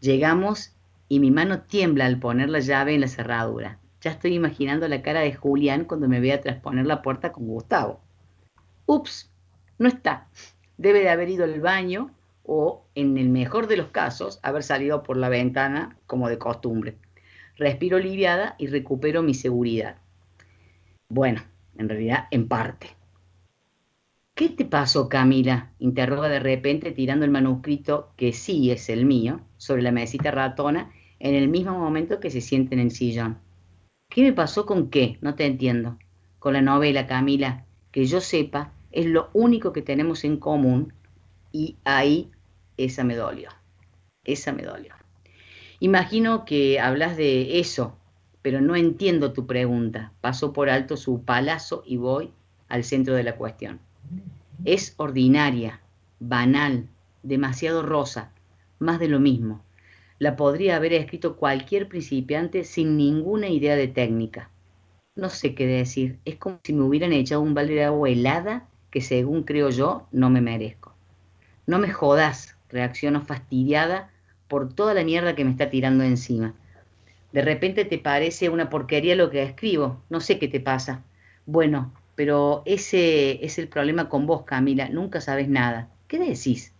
[0.00, 0.74] Llegamos
[1.10, 3.80] y mi mano tiembla al poner la llave en la cerradura.
[4.00, 8.00] Ya estoy imaginando la cara de Julián cuando me vea trasponer la puerta con Gustavo.
[8.86, 9.30] Ups,
[9.78, 10.30] no está.
[10.78, 12.12] Debe de haber ido al baño
[12.44, 16.96] o, en el mejor de los casos, haber salido por la ventana como de costumbre.
[17.56, 19.96] Respiro aliviada y recupero mi seguridad.
[21.08, 21.42] Bueno,
[21.76, 22.88] en realidad, en parte.
[24.34, 25.72] ¿Qué te pasó, Camila?
[25.78, 30.90] interroga de repente tirando el manuscrito, que sí es el mío, sobre la mesita ratona,
[31.18, 33.38] en el mismo momento que se siente en el sillón.
[34.08, 35.18] ¿Qué me pasó con qué?
[35.20, 35.98] No te entiendo.
[36.38, 40.92] Con la novela, Camila, que yo sepa, es lo único que tenemos en común
[41.52, 42.30] y ahí
[42.76, 43.50] esa me dolió.
[44.24, 44.94] Esa me dolió.
[45.80, 47.96] Imagino que hablas de eso,
[48.40, 50.12] pero no entiendo tu pregunta.
[50.20, 52.32] Paso por alto su palazo y voy
[52.68, 53.80] al centro de la cuestión.
[54.64, 55.80] Es ordinaria,
[56.20, 56.88] banal,
[57.22, 58.32] demasiado rosa,
[58.78, 59.62] más de lo mismo.
[60.18, 64.50] La podría haber escrito cualquier principiante sin ninguna idea de técnica.
[65.14, 68.68] No sé qué decir, es como si me hubieran echado un balde de agua helada
[68.90, 70.81] que según creo yo no me merezco.
[71.66, 74.10] No me jodas, reacciono fastidiada
[74.48, 76.54] por toda la mierda que me está tirando encima.
[77.32, 81.02] De repente te parece una porquería lo que escribo, no sé qué te pasa.
[81.46, 85.88] Bueno, pero ese es el problema con vos, Camila, nunca sabes nada.
[86.08, 86.72] ¿Qué decís?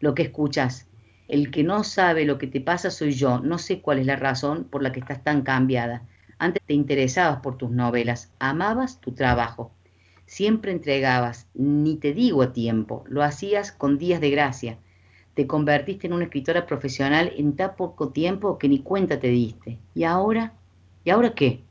[0.00, 0.86] Lo que escuchas.
[1.28, 4.16] El que no sabe lo que te pasa soy yo, no sé cuál es la
[4.16, 6.02] razón por la que estás tan cambiada.
[6.38, 9.72] Antes te interesabas por tus novelas, amabas tu trabajo,
[10.26, 14.78] siempre entregabas, ni te digo a tiempo, lo hacías con días de gracia
[15.34, 19.78] te convertiste en una escritora profesional en tan poco tiempo que ni cuenta te diste.
[19.94, 20.54] ¿Y ahora?
[21.04, 21.64] ¿Y ahora qué?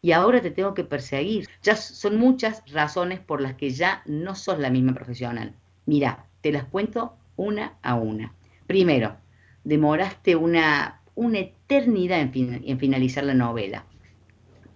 [0.00, 1.48] Y ahora te tengo que perseguir.
[1.62, 5.54] Ya son muchas razones por las que ya no sos la misma profesional.
[5.86, 8.34] Mira, te las cuento una a una.
[8.66, 9.16] Primero,
[9.64, 13.84] demoraste una, una eternidad en, en finalizar la novela.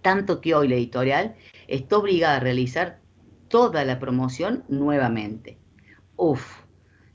[0.01, 1.35] Tanto que hoy la editorial
[1.67, 2.99] está obligada a realizar
[3.47, 5.57] toda la promoción nuevamente.
[6.15, 6.63] Uf,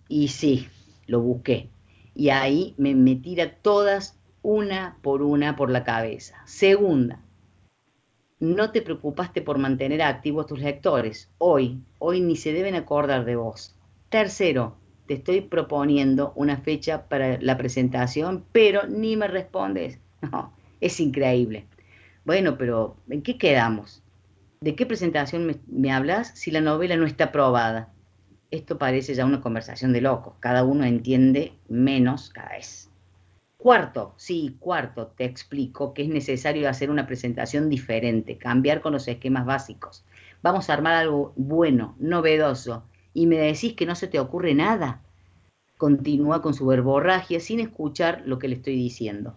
[0.09, 0.69] y sí,
[1.07, 1.69] lo busqué.
[2.15, 6.43] Y ahí me, me tira todas una por una por la cabeza.
[6.47, 7.21] Segunda,
[8.41, 11.31] no te preocupaste por mantener activos tus lectores.
[11.39, 13.77] Hoy, hoy ni se deben acordar de vos.
[14.09, 14.77] Tercero,
[15.07, 19.99] te estoy proponiendo una fecha para la presentación, pero ni me respondes.
[20.31, 21.67] No, es increíble.
[22.25, 24.02] Bueno, pero ¿en qué quedamos?
[24.63, 27.93] ¿De qué presentación me, hablas si la novela no está aprobada?
[28.53, 32.89] esto parece ya una conversación de locos, cada uno entiende menos cada vez.
[33.57, 39.09] Cuarto, sí, cuarto, te explico que es necesario hacer una presentación diferente, cambiar con los
[39.09, 40.05] esquemas básicos.
[40.43, 42.85] Vamos a armar algo bueno, novedoso,
[43.15, 45.01] y me decís que no se te ocurre nada.
[45.77, 49.35] Continúa con su verborragia sin escuchar lo que le estoy diciendo.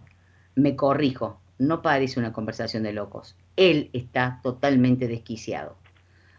[0.54, 3.34] Me corrijo, no parece una conversación de locos.
[3.56, 5.76] Él está totalmente desquiciado.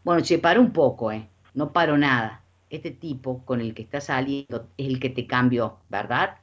[0.04, 1.28] Bueno, che, para un poco, ¿eh?
[1.54, 2.44] No paro nada.
[2.70, 6.38] Este tipo con el que está saliendo es el que te cambió, ¿verdad?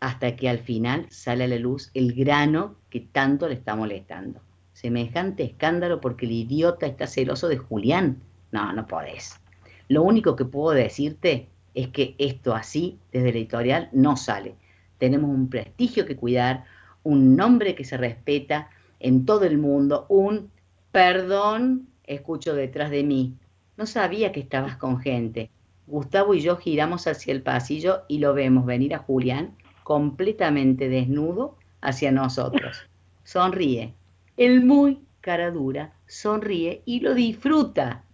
[0.00, 4.40] Hasta que al final sale a la luz el grano que tanto le está molestando.
[4.72, 8.22] Semejante escándalo porque el idiota está celoso de Julián.
[8.52, 9.40] No, no podés.
[9.88, 14.56] Lo único que puedo decirte es que esto así, desde la editorial, no sale.
[14.98, 16.64] Tenemos un prestigio que cuidar,
[17.02, 18.70] un nombre que se respeta
[19.00, 20.50] en todo el mundo, un
[20.92, 23.34] perdón, escucho detrás de mí.
[23.76, 25.50] No sabía que estabas con gente.
[25.86, 31.56] Gustavo y yo giramos hacia el pasillo y lo vemos venir a Julián completamente desnudo
[31.80, 32.88] hacia nosotros.
[33.24, 33.94] Sonríe.
[34.36, 38.04] El muy cara dura sonríe y lo disfruta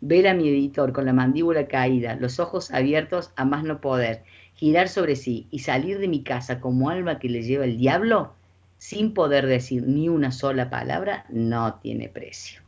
[0.00, 4.22] ver a mi editor con la mandíbula caída, los ojos abiertos a más no poder,
[4.54, 8.34] girar sobre sí y salir de mi casa como alma que le lleva el diablo,
[8.78, 12.60] sin poder decir ni una sola palabra, no tiene precio.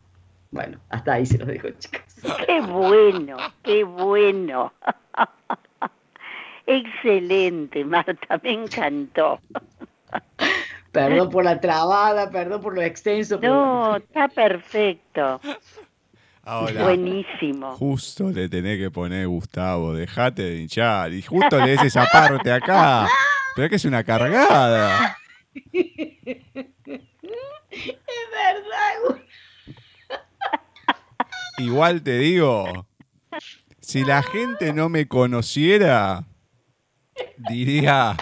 [0.51, 2.05] Bueno, hasta ahí se lo dejo, chicas.
[2.47, 4.73] Qué bueno, qué bueno.
[6.67, 9.41] Excelente, Marta, me encantó.
[10.93, 13.39] Perdón por la trabada, perdón por lo extenso.
[13.41, 15.41] No, está perfecto.
[16.43, 17.75] Ahora, Buenísimo.
[17.75, 21.13] Justo le tenés que poner Gustavo, dejate de hinchar.
[21.13, 23.07] Y justo le des esa parte acá.
[23.55, 25.19] Pero es que es una cargada.
[25.73, 26.45] Es
[28.33, 29.23] verdad.
[31.59, 32.87] Igual te digo,
[33.81, 36.25] si la gente no me conociera,
[37.49, 38.17] diría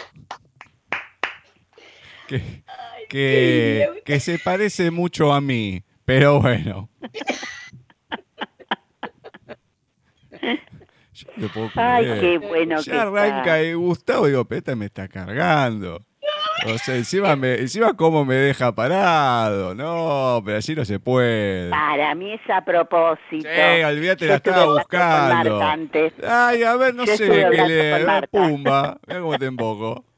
[2.28, 2.62] que,
[3.08, 5.82] que, que se parece mucho a mí.
[6.04, 6.90] Pero bueno.
[11.14, 13.62] Yo no puedo Ay, qué bueno que Ya arranca está.
[13.62, 16.04] y Gustavo, digo, peta me está cargando.
[16.66, 19.74] O sea, encima, me, encima cómo me deja parado.
[19.74, 21.68] No, pero así no se puede.
[21.70, 23.48] Para mí es a propósito.
[23.48, 25.60] Sí, olvídate, Yo la estaba buscando.
[25.62, 26.12] Antes.
[26.26, 28.28] Ay, a ver, no Yo sé qué leer.
[28.30, 28.98] Pumba.
[29.06, 30.04] Mira cómo te emboco.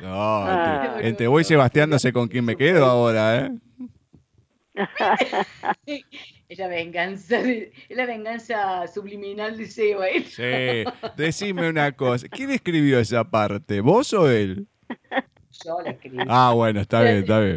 [0.00, 0.94] No, Ah.
[0.96, 3.50] entre, entre vos y Sebastián no sé con quién me quedo ahora, ¿eh?
[6.52, 10.06] Es la venganza, es la venganza subliminal de Seba.
[10.06, 10.22] ¿eh?
[10.22, 11.08] Sí.
[11.16, 12.28] Decime una cosa.
[12.28, 13.80] ¿Quién escribió esa parte?
[13.80, 14.66] ¿Vos o él?
[15.64, 16.18] Yo la escribí.
[16.28, 17.56] Ah, bueno, está bien, está bien.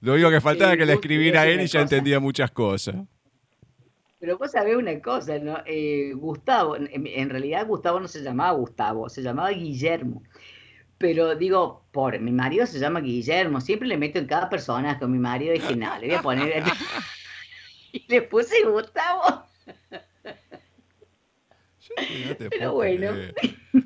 [0.00, 2.96] Lo único que faltaba es que la escribiera él y ya entendía muchas cosas.
[4.18, 5.58] Pero vos sabés una cosa, ¿no?
[5.64, 10.24] Eh, Gustavo, en, en realidad Gustavo no se llamaba Gustavo, se llamaba Guillermo.
[10.98, 15.12] Pero digo, por mi marido se llama Guillermo, siempre le meto en cada personaje con
[15.12, 16.64] mi marido y dije, no, le voy a poner.
[17.98, 19.44] Y le puse Gustavo.
[22.28, 23.12] No te Pero puedo bueno.
[23.12, 23.34] creer.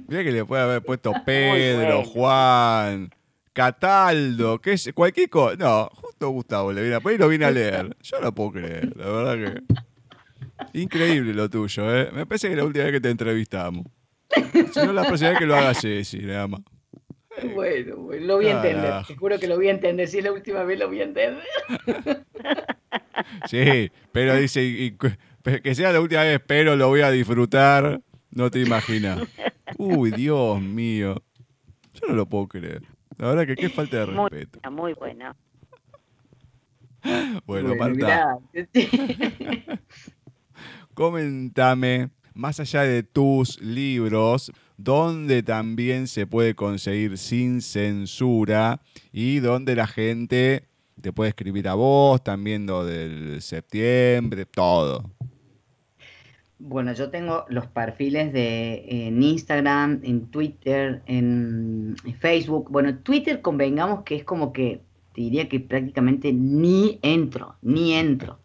[0.08, 2.04] Mira que le puede haber puesto Pedro, bueno.
[2.04, 3.10] Juan,
[3.52, 5.56] Cataldo, qué sé, cualquier cosa.
[5.56, 7.96] No, justo Gustavo le viene a poner y lo vine a leer.
[8.02, 10.78] Yo no puedo creer, la verdad que.
[10.78, 12.10] Increíble lo tuyo, ¿eh?
[12.12, 13.86] Me parece que es la última vez que te entrevistamos.
[14.72, 16.60] Si no, la próxima vez que lo haga Ceci, nada más.
[17.54, 19.06] Bueno, bueno, lo voy a entender, Carajo.
[19.12, 21.04] te juro que lo voy a entender, si es la última vez lo voy a
[21.04, 21.42] entender.
[23.46, 24.96] Sí, pero dice y-
[25.62, 28.00] que sea la última vez, pero lo voy a disfrutar.
[28.30, 29.20] No te imaginas.
[29.78, 31.22] Uy, Dios mío.
[31.94, 32.82] Yo no lo puedo creer.
[33.18, 34.60] La verdad que qué falta de Muy respeto.
[34.62, 35.36] bueno, muy bueno.
[37.46, 38.68] Bueno, Marta, gracias.
[42.34, 48.80] más allá de tus libros, donde también se puede conseguir sin censura
[49.12, 50.68] y donde la gente
[51.00, 55.10] te puede escribir a vos, también lo del septiembre, todo.
[56.58, 62.70] Bueno, yo tengo los perfiles de en Instagram, en Twitter, en Facebook.
[62.70, 64.80] Bueno, Twitter convengamos que es como que
[65.12, 68.38] te diría que prácticamente ni entro, ni entro.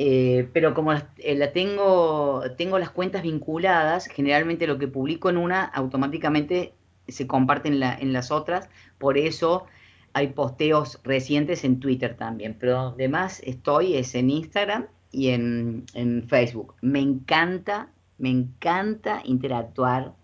[0.00, 5.36] Eh, pero como eh, la tengo, tengo las cuentas vinculadas, generalmente lo que publico en
[5.36, 6.72] una automáticamente
[7.08, 8.68] se comparte en, la- en las otras,
[8.98, 9.66] por eso
[10.12, 15.84] hay posteos recientes en Twitter también, pero además estoy es en Instagram y en,
[16.28, 16.74] Facebook.
[16.80, 20.14] Me encanta, me encanta interactuar,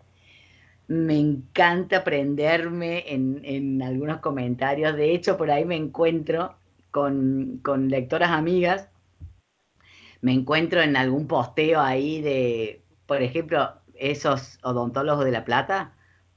[0.86, 6.55] me encanta aprenderme en, en algunos comentarios, de hecho por ahí me encuentro
[6.90, 8.88] con, con lectoras amigas
[10.24, 15.92] me encuentro en algún posteo ahí de, por ejemplo, esos odontólogos de La Plata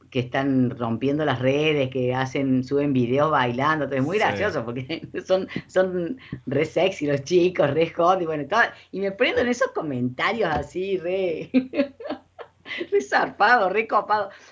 [0.10, 4.24] que están rompiendo las redes, que hacen, suben videos bailando, es muy Sí.
[4.24, 8.62] gracioso porque son, son re sexy los chicos, re hot, y bueno, todo,
[8.92, 11.50] y me prendo en esos comentarios así, re,
[12.92, 13.70] re zarpado.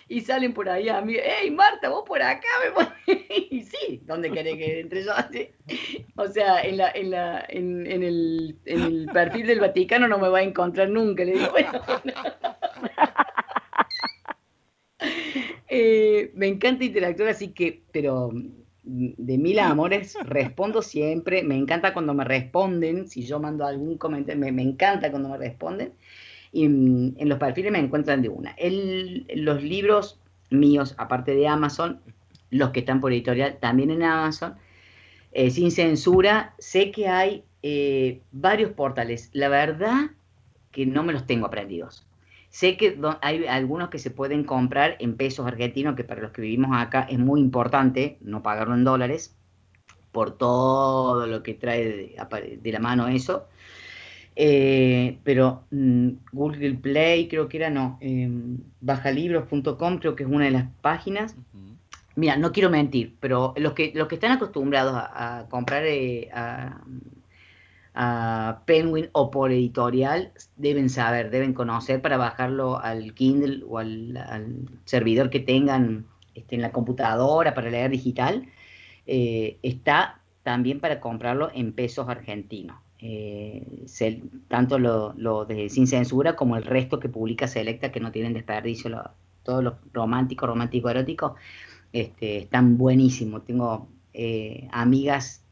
[0.08, 2.48] Y salen por ahí a mí, ¡Ey, Marta, vos por acá!
[3.08, 3.16] Me
[3.52, 5.12] y sí, ¿dónde querés que entre yo?
[6.18, 10.30] O sea, en, la, en, la, en, el, en el perfil del Vaticano no me
[10.30, 11.26] va a encontrar nunca.
[11.26, 11.72] Le digo, bueno.
[15.68, 18.32] Eh, me encanta interactuar, así que, pero
[18.84, 21.44] de mil amores, respondo siempre.
[21.44, 23.08] Me encanta cuando me responden.
[23.08, 25.94] Si yo mando algún comentario, me, me encanta cuando me responden.
[26.56, 28.52] Y en los perfiles me encuentran de una.
[28.52, 32.00] El, los libros míos, aparte de Amazon,
[32.50, 34.56] los que están por editorial también en Amazon,
[35.34, 39.30] eh, sin censura, sé que hay eh, varios portales.
[39.34, 40.12] La verdad
[40.72, 42.08] que no me los tengo aprendidos.
[42.52, 46.42] Sé que hay algunos que se pueden comprar en pesos argentinos, que para los que
[46.42, 49.36] vivimos acá es muy importante no pagarlo en dólares,
[50.14, 52.16] por todo lo que trae
[52.62, 53.50] de la mano eso.
[54.36, 60.46] Eh, pero mm, Google Play creo que era, no, em, bajalibros.com creo que es una
[60.46, 61.36] de las páginas.
[62.16, 66.82] Mira, no quiero mentir, pero los que, los que están acostumbrados a, comprar eh, a,
[68.66, 75.30] Penguin o por editorial deben saber, deben conocer para bajarlo al Kindle o al, servidor
[75.30, 78.48] que tengan este, en la computadora para leer digital.
[79.08, 83.86] Eh, está también para comprarlo en pesos argentinos eh,
[84.48, 88.92] tanto lo, de Sin Censura como el resto que publica Selecta, que no tienen desperdicio,
[89.44, 91.34] todos los románticos, románticos, eróticos,
[91.94, 93.46] este, están buenísimos.
[93.46, 95.44] Tengo eh, amigas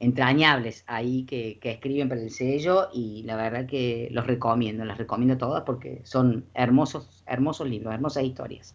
[0.00, 5.36] entrañables ahí que, escriben para el sello y la verdad que los recomiendo, las recomiendo
[5.38, 8.74] todas porque son hermosos, hermosos libros, hermosas historias.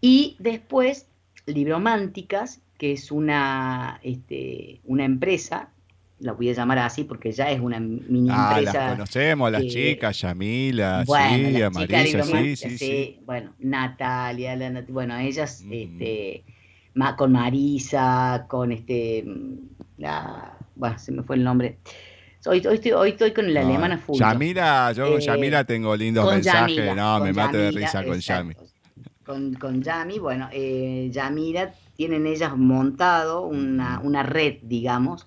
[0.00, 1.08] Y después,
[1.46, 5.70] Librománticas, que es una, este, una empresa
[6.22, 8.78] la voy a llamar así porque ya es una mini ah, empresa.
[8.78, 11.12] Las conocemos, las chicas, Yamila, sí,
[11.72, 14.56] Marisa, sí, sí, sí, Bueno, Natalia,
[14.88, 15.72] bueno, ellas, mm.
[15.72, 16.44] este,
[17.16, 19.24] con Marisa, con este,
[19.98, 21.78] la, bueno, se me fue el nombre.
[22.46, 24.18] Hoy, hoy, estoy, hoy estoy con la alemana full.
[24.18, 28.54] Yamila, yo con eh, Yamila tengo lindos mensajes, no, me mato de risa con Yami.
[29.24, 35.26] Con, con Yami, bueno, eh, Yamila tienen ellas montado una, una red, digamos,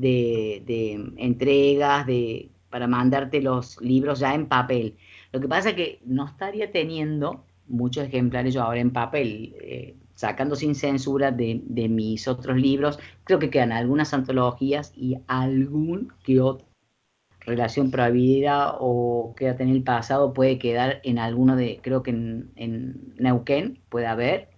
[0.00, 4.96] de, entregas, de, para mandarte los libros ya en papel.
[5.32, 9.96] Lo que pasa es que no estaría teniendo muchos ejemplares yo ahora en papel, eh,
[10.14, 12.98] sacando sin censura de, mis otros libros.
[13.24, 16.66] Creo que quedan algunas antologías y algún que otro
[17.40, 22.50] relación prohibida o quédate en el pasado puede quedar en alguno de, creo que en,
[22.56, 24.50] en Neuquén puede haber,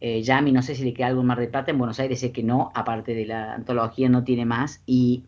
[0.00, 2.32] eh, Yami, no sé si le queda algo más de Plata, en Buenos Aires sé
[2.32, 5.24] que no, aparte de la antología no tiene más, y,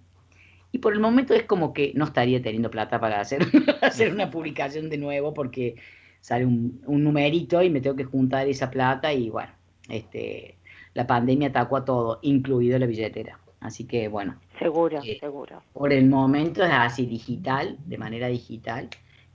[0.73, 3.43] y por el momento es como que no estaría teniendo plata para hacer,
[3.83, 5.77] hacer una publicación de nuevo porque
[6.21, 9.53] sale un, numerito y me tengo que juntar esa plata y bueno,
[9.89, 10.57] este,
[10.95, 13.39] la pandemia atacó a todo, incluido la billetera.
[13.61, 14.37] Así que bueno.
[14.59, 15.63] Seguro, eh, seguro.
[15.73, 18.89] Por el momento es así digital, de manera digital.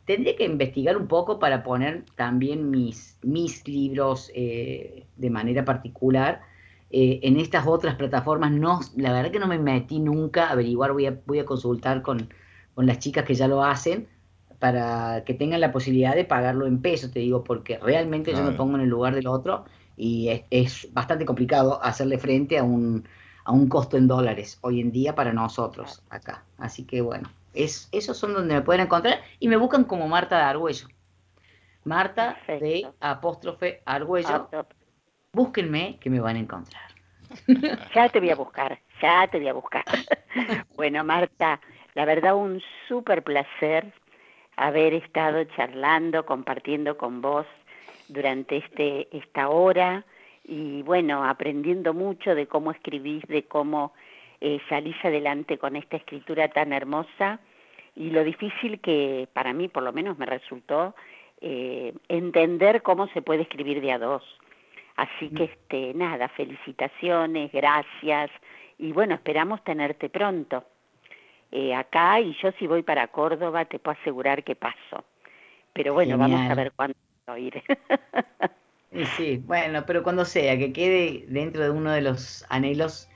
[0.05, 6.41] Tendría que investigar un poco para poner también mis, mis libros eh, de manera particular
[6.95, 8.51] eh, en estas otras plataformas.
[8.51, 12.01] No, la verdad que no me metí nunca a averiguar, voy a, voy a consultar
[12.03, 12.29] con,
[12.75, 14.07] las chicas que ya lo hacen
[14.59, 18.51] para que tengan la posibilidad de pagarlo en pesos, te digo, porque realmente yo me
[18.51, 19.65] pongo en el lugar del otro
[19.97, 23.05] y es, es, bastante complicado hacerle frente a un,
[23.43, 26.45] a un costo en dólares hoy en día para nosotros acá.
[26.57, 27.29] Así que bueno.
[27.53, 30.87] Es, esos son donde me pueden encontrar y me buscan como Marta de Argüello.
[31.83, 34.47] Marta de apóstrofe Argüello.
[35.33, 36.83] Búsquenme que me van a encontrar.
[37.95, 39.83] Ya te voy a buscar, ya te voy a buscar.
[40.75, 41.59] Bueno, Marta,
[41.93, 43.93] la verdad un súper placer
[44.55, 47.45] haber estado charlando, compartiendo con vos
[48.07, 50.03] durante este esta hora
[50.43, 53.93] y bueno, aprendiendo mucho de cómo escribís, de cómo
[54.41, 57.39] eh, salís adelante con esta escritura tan hermosa
[57.95, 60.95] y lo difícil que para mí por lo menos me resultó
[61.41, 64.23] eh, entender cómo se puede escribir de a dos.
[64.95, 65.49] Así que mm.
[65.51, 68.29] este nada, felicitaciones, gracias
[68.77, 70.63] y bueno, esperamos tenerte pronto.
[71.51, 75.05] Eh, acá y yo si voy para Córdoba te puedo asegurar que paso.
[75.73, 76.95] Pero bueno, vamos a ver cuándo
[77.37, 77.63] ir.
[79.17, 83.09] sí, bueno, pero cuando sea, que quede dentro de uno de los anhelos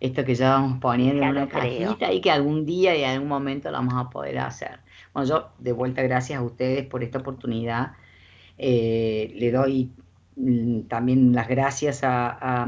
[0.00, 3.28] esto que ya vamos poniendo en una cajita y que algún día y en algún
[3.28, 4.80] momento lo vamos a poder hacer.
[5.12, 7.92] Bueno, yo de vuelta gracias a ustedes por esta oportunidad.
[8.56, 9.90] Eh, le doy
[10.88, 12.66] también las gracias a,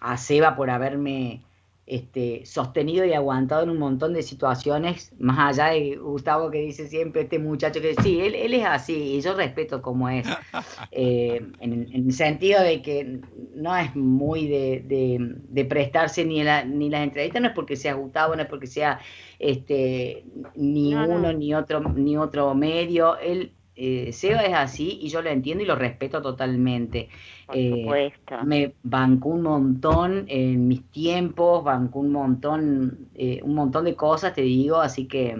[0.00, 1.42] a, Seba por haberme
[1.86, 6.86] este, sostenido y aguantado en un montón de situaciones, más allá de Gustavo que dice
[6.86, 10.26] siempre, este muchacho que sí, él, es así, y yo respeto como es,
[10.92, 13.20] eh, en, el sentido de que
[13.54, 18.36] no es muy de, prestarse ni, la, ni las entrevistas, no es porque sea Gustavo,
[18.36, 19.00] no es porque sea
[19.38, 25.22] este, ni uno ni otro ni otro medio, él eh, Seba es así y yo
[25.22, 27.08] lo entiendo y lo respeto totalmente.
[27.54, 28.10] Eh,
[28.44, 34.34] me bancó un montón en mis tiempos, bancó un montón, eh, un montón de cosas,
[34.34, 35.36] te digo, así que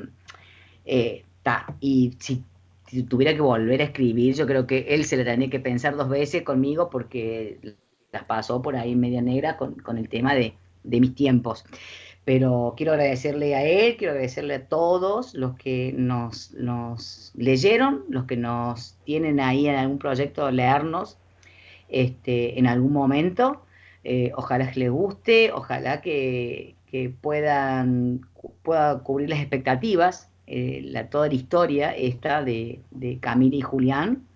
[0.85, 1.74] está.
[1.81, 2.44] y si,
[3.09, 6.09] tuviera que volver a escribir, yo creo que él se le tendría que pensar dos
[6.09, 7.59] veces conmigo porque
[8.12, 10.55] las pasó por ahí media negra con, con el tema de,
[10.85, 11.65] de mis tiempos.
[12.29, 16.53] Pero quiero agradecerle a él, quiero agradecerle a todos los que nos,
[17.35, 21.17] leyeron, los que nos tienen ahí en algún proyecto leernos
[21.89, 23.63] este, en algún momento.
[24.05, 26.75] Eh, ojalá que les guste, ojalá que,
[27.23, 28.29] puedan
[28.61, 34.27] pueda cubrir las expectativas, eh, la, toda la historia esta de, de Camila y Julián,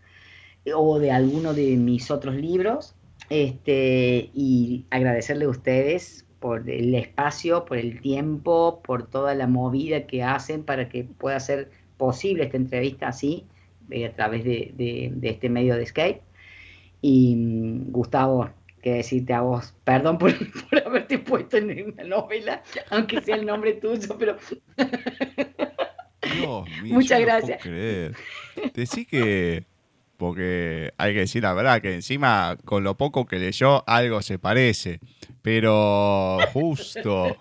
[0.74, 2.94] o de alguno de mis otros libros.
[3.28, 10.06] Este, y agradecerle a ustedes por el espacio, por el tiempo, por toda la movida
[10.06, 13.46] que hacen para que pueda ser posible esta entrevista así,
[13.90, 16.20] eh, a través de, este medio de Skype.
[17.00, 18.50] Y mm, Gustavo,
[18.82, 20.32] que decirte a vos, perdón por,
[20.86, 24.36] haberte puesto en la novela, aunque sea el nombre tuyo, pero...
[26.84, 27.62] Muchas gracias.
[28.74, 29.64] Decí que
[30.22, 34.38] porque hay que decir la verdad, que encima con lo poco que leyó algo se
[34.38, 35.00] parece,
[35.42, 37.36] pero justo.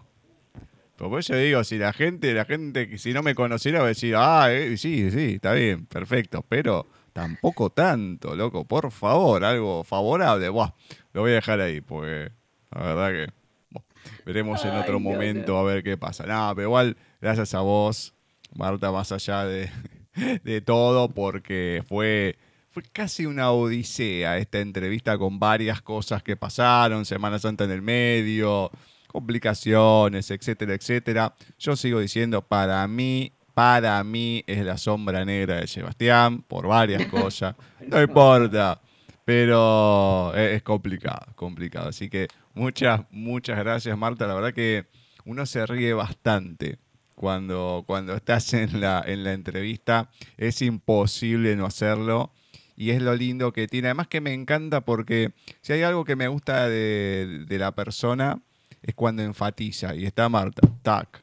[0.97, 4.15] Por eso digo, si la gente, la gente si no me conociera va a decir,
[4.17, 10.49] ah, eh, sí, sí, está bien, perfecto, pero tampoco tanto, loco, por favor, algo favorable,
[10.49, 10.73] Buah,
[11.13, 12.31] lo voy a dejar ahí, porque
[12.71, 13.81] la verdad que
[14.25, 16.25] veremos en otro momento a ver qué pasa.
[16.25, 18.15] Nada, pero igual, gracias a vos,
[18.55, 19.69] Marta, más allá de,
[20.43, 22.39] de todo, porque fue
[22.71, 27.81] fue casi una odisea esta entrevista con varias cosas que pasaron, Semana Santa en el
[27.81, 28.71] medio,
[29.07, 31.35] complicaciones, etcétera, etcétera.
[31.59, 37.05] Yo sigo diciendo, para mí, para mí es la sombra negra de Sebastián, por varias
[37.11, 37.55] cosas.
[37.85, 38.79] No importa,
[39.25, 41.89] pero es complicado, complicado.
[41.89, 44.27] Así que muchas, muchas gracias, Marta.
[44.27, 44.85] La verdad que
[45.25, 46.79] uno se ríe bastante
[47.15, 50.09] cuando, cuando estás en la, en la entrevista.
[50.37, 52.31] Es imposible no hacerlo
[52.81, 53.89] y es lo lindo que tiene.
[53.89, 58.39] Además que me encanta porque si hay algo que me gusta de, la persona
[58.81, 61.21] es cuando enfatiza y está Marta, tac,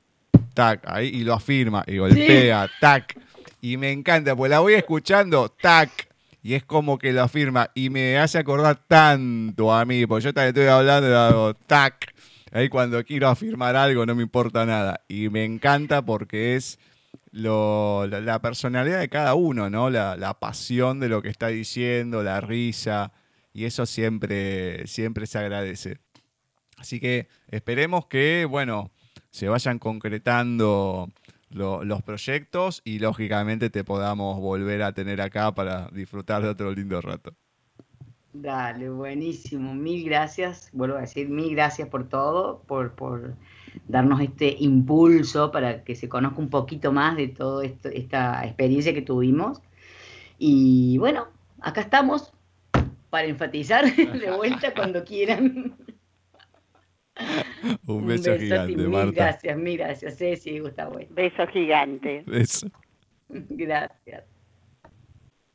[0.55, 3.19] tac, ahí y lo afirma y golpea, tac.
[3.61, 5.91] Y me encanta, pues la voy escuchando, tac,
[6.45, 10.33] y es como que lo afirma y me hace acordar tanto a mí, porque yo
[10.33, 12.15] también estoy hablando de algo, tac.
[12.53, 15.01] Ahí cuando quiero afirmar algo no me importa nada.
[15.09, 16.79] Y me encanta porque es
[17.31, 19.91] la, personalidad de cada uno, ¿no?
[19.91, 23.13] La, pasión de lo que está diciendo, la risa,
[23.53, 25.99] y eso siempre, siempre se agradece.
[26.77, 28.93] Así que esperemos que, bueno,
[29.31, 31.09] se vayan concretando
[31.51, 37.01] los proyectos y lógicamente te podamos volver a tener acá para disfrutar de otro lindo
[37.01, 37.35] rato.
[38.33, 39.75] Dale, buenísimo.
[39.75, 40.71] Mil gracias.
[40.73, 43.35] Vuelvo a decir mil gracias por todo, por, por
[43.87, 49.03] darnos este impulso para que se conozca un poquito más de toda esta experiencia que
[49.03, 49.61] tuvimos.
[50.39, 51.29] Y bueno,
[51.61, 52.33] acá estamos
[53.11, 55.77] para enfatizar de vuelta cuando quieran.
[57.87, 61.01] Un beso, gigante, mil Gracias, mil gracias, Ceci, Gustavo.
[61.11, 62.23] Beso gigante.
[62.27, 62.69] Beso.
[63.29, 64.25] Gracias.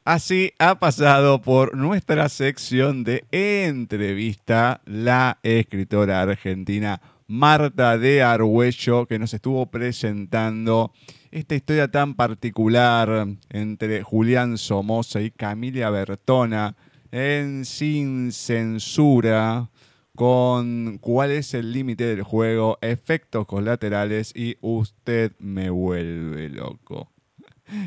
[0.05, 9.19] Así ha pasado por nuestra sección de entrevista la escritora argentina Marta de Argüello, que
[9.19, 10.91] nos estuvo presentando
[11.31, 16.75] esta historia tan particular entre Julián Somoza y Camilia Bertona
[17.11, 19.69] en Sin Censura,
[20.15, 27.09] con cuál es el límite del juego, efectos colaterales y usted me vuelve loco.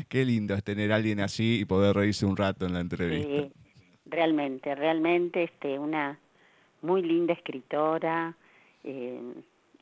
[0.09, 3.49] Qué lindo es tener a alguien así y poder reírse un rato en la entrevista.
[4.05, 6.19] realmente, realmente este, una
[6.81, 8.35] muy linda escritora,
[8.83, 9.19] eh,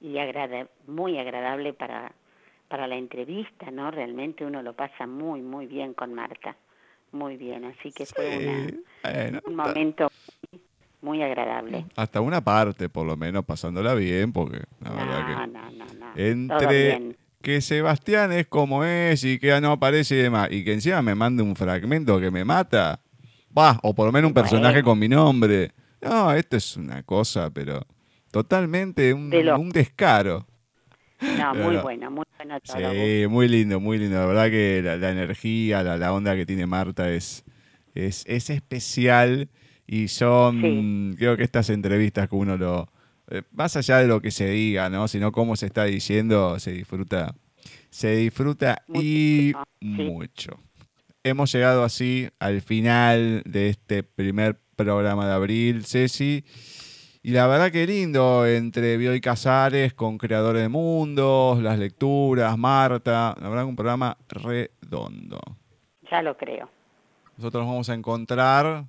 [0.02, 2.12] y agrada, muy agradable para,
[2.68, 3.92] para la entrevista, ¿no?
[3.92, 6.56] Realmente uno lo pasa muy, muy bien con Marta,
[7.12, 8.74] muy bien, así que fue
[9.46, 10.10] un momento
[11.02, 11.86] muy agradable.
[11.96, 15.34] Hasta una parte, por lo menos, pasándola bien, porque la verdad que...
[15.34, 16.12] No, no, no.
[16.16, 17.16] Entre
[17.46, 21.14] que Sebastián es como es y que no aparece y demás, y que encima me
[21.14, 23.00] mande un fragmento que me mata,
[23.56, 25.72] va, o por lo menos un personaje con mi nombre.
[26.02, 27.86] No, esto es una cosa, pero
[28.36, 30.46] totalmente un, un descaro.
[31.22, 32.92] No, muy bueno, muy bueno todo.
[32.92, 34.18] Sí, muy lindo, muy lindo.
[34.18, 37.46] La verdad que la, energía, la, onda que tiene Marta es,
[37.94, 39.48] es, especial
[39.88, 42.90] y son, creo que estas entrevistas que uno lo,
[43.30, 45.08] eh, más allá de lo que se diga, ¿no?
[45.08, 47.36] Sino cómo se está diciendo, se disfruta,
[47.90, 50.60] se disfruta y mucho.
[51.24, 56.44] Hemos llegado así al final de este primer programa de abril, Ceci.
[57.26, 63.36] Y la verdad que lindo, entre Bioy Casares con Creadores de Mundos, las lecturas, Marta,
[63.42, 65.40] la verdad que un programa redondo.
[66.12, 66.70] Ya lo creo.
[67.36, 68.84] Nosotros nos vamos a encontrar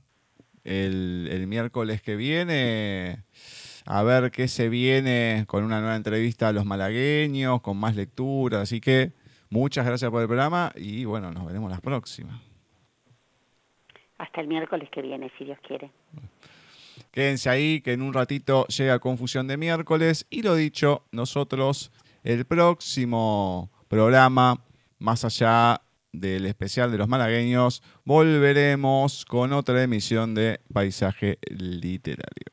[0.65, 3.23] el, el miércoles que viene
[3.87, 8.61] a ver qué se viene con una nueva entrevista a los malagueños, con más lecturas.
[8.61, 9.13] Así que
[9.49, 12.43] muchas gracias por el programa y bueno, nos veremos la próxima.
[14.19, 15.91] Hasta el miércoles que viene, si Dios quiere.
[17.17, 20.27] Quédense ahí, que en un ratito llega Confusión de miércoles.
[20.29, 21.91] Y lo dicho, nosotros
[22.23, 24.63] el próximo programa,
[24.99, 25.81] más allá
[26.13, 32.53] del especial de los malagueños, volveremos con otra emisión de Paisaje Literario.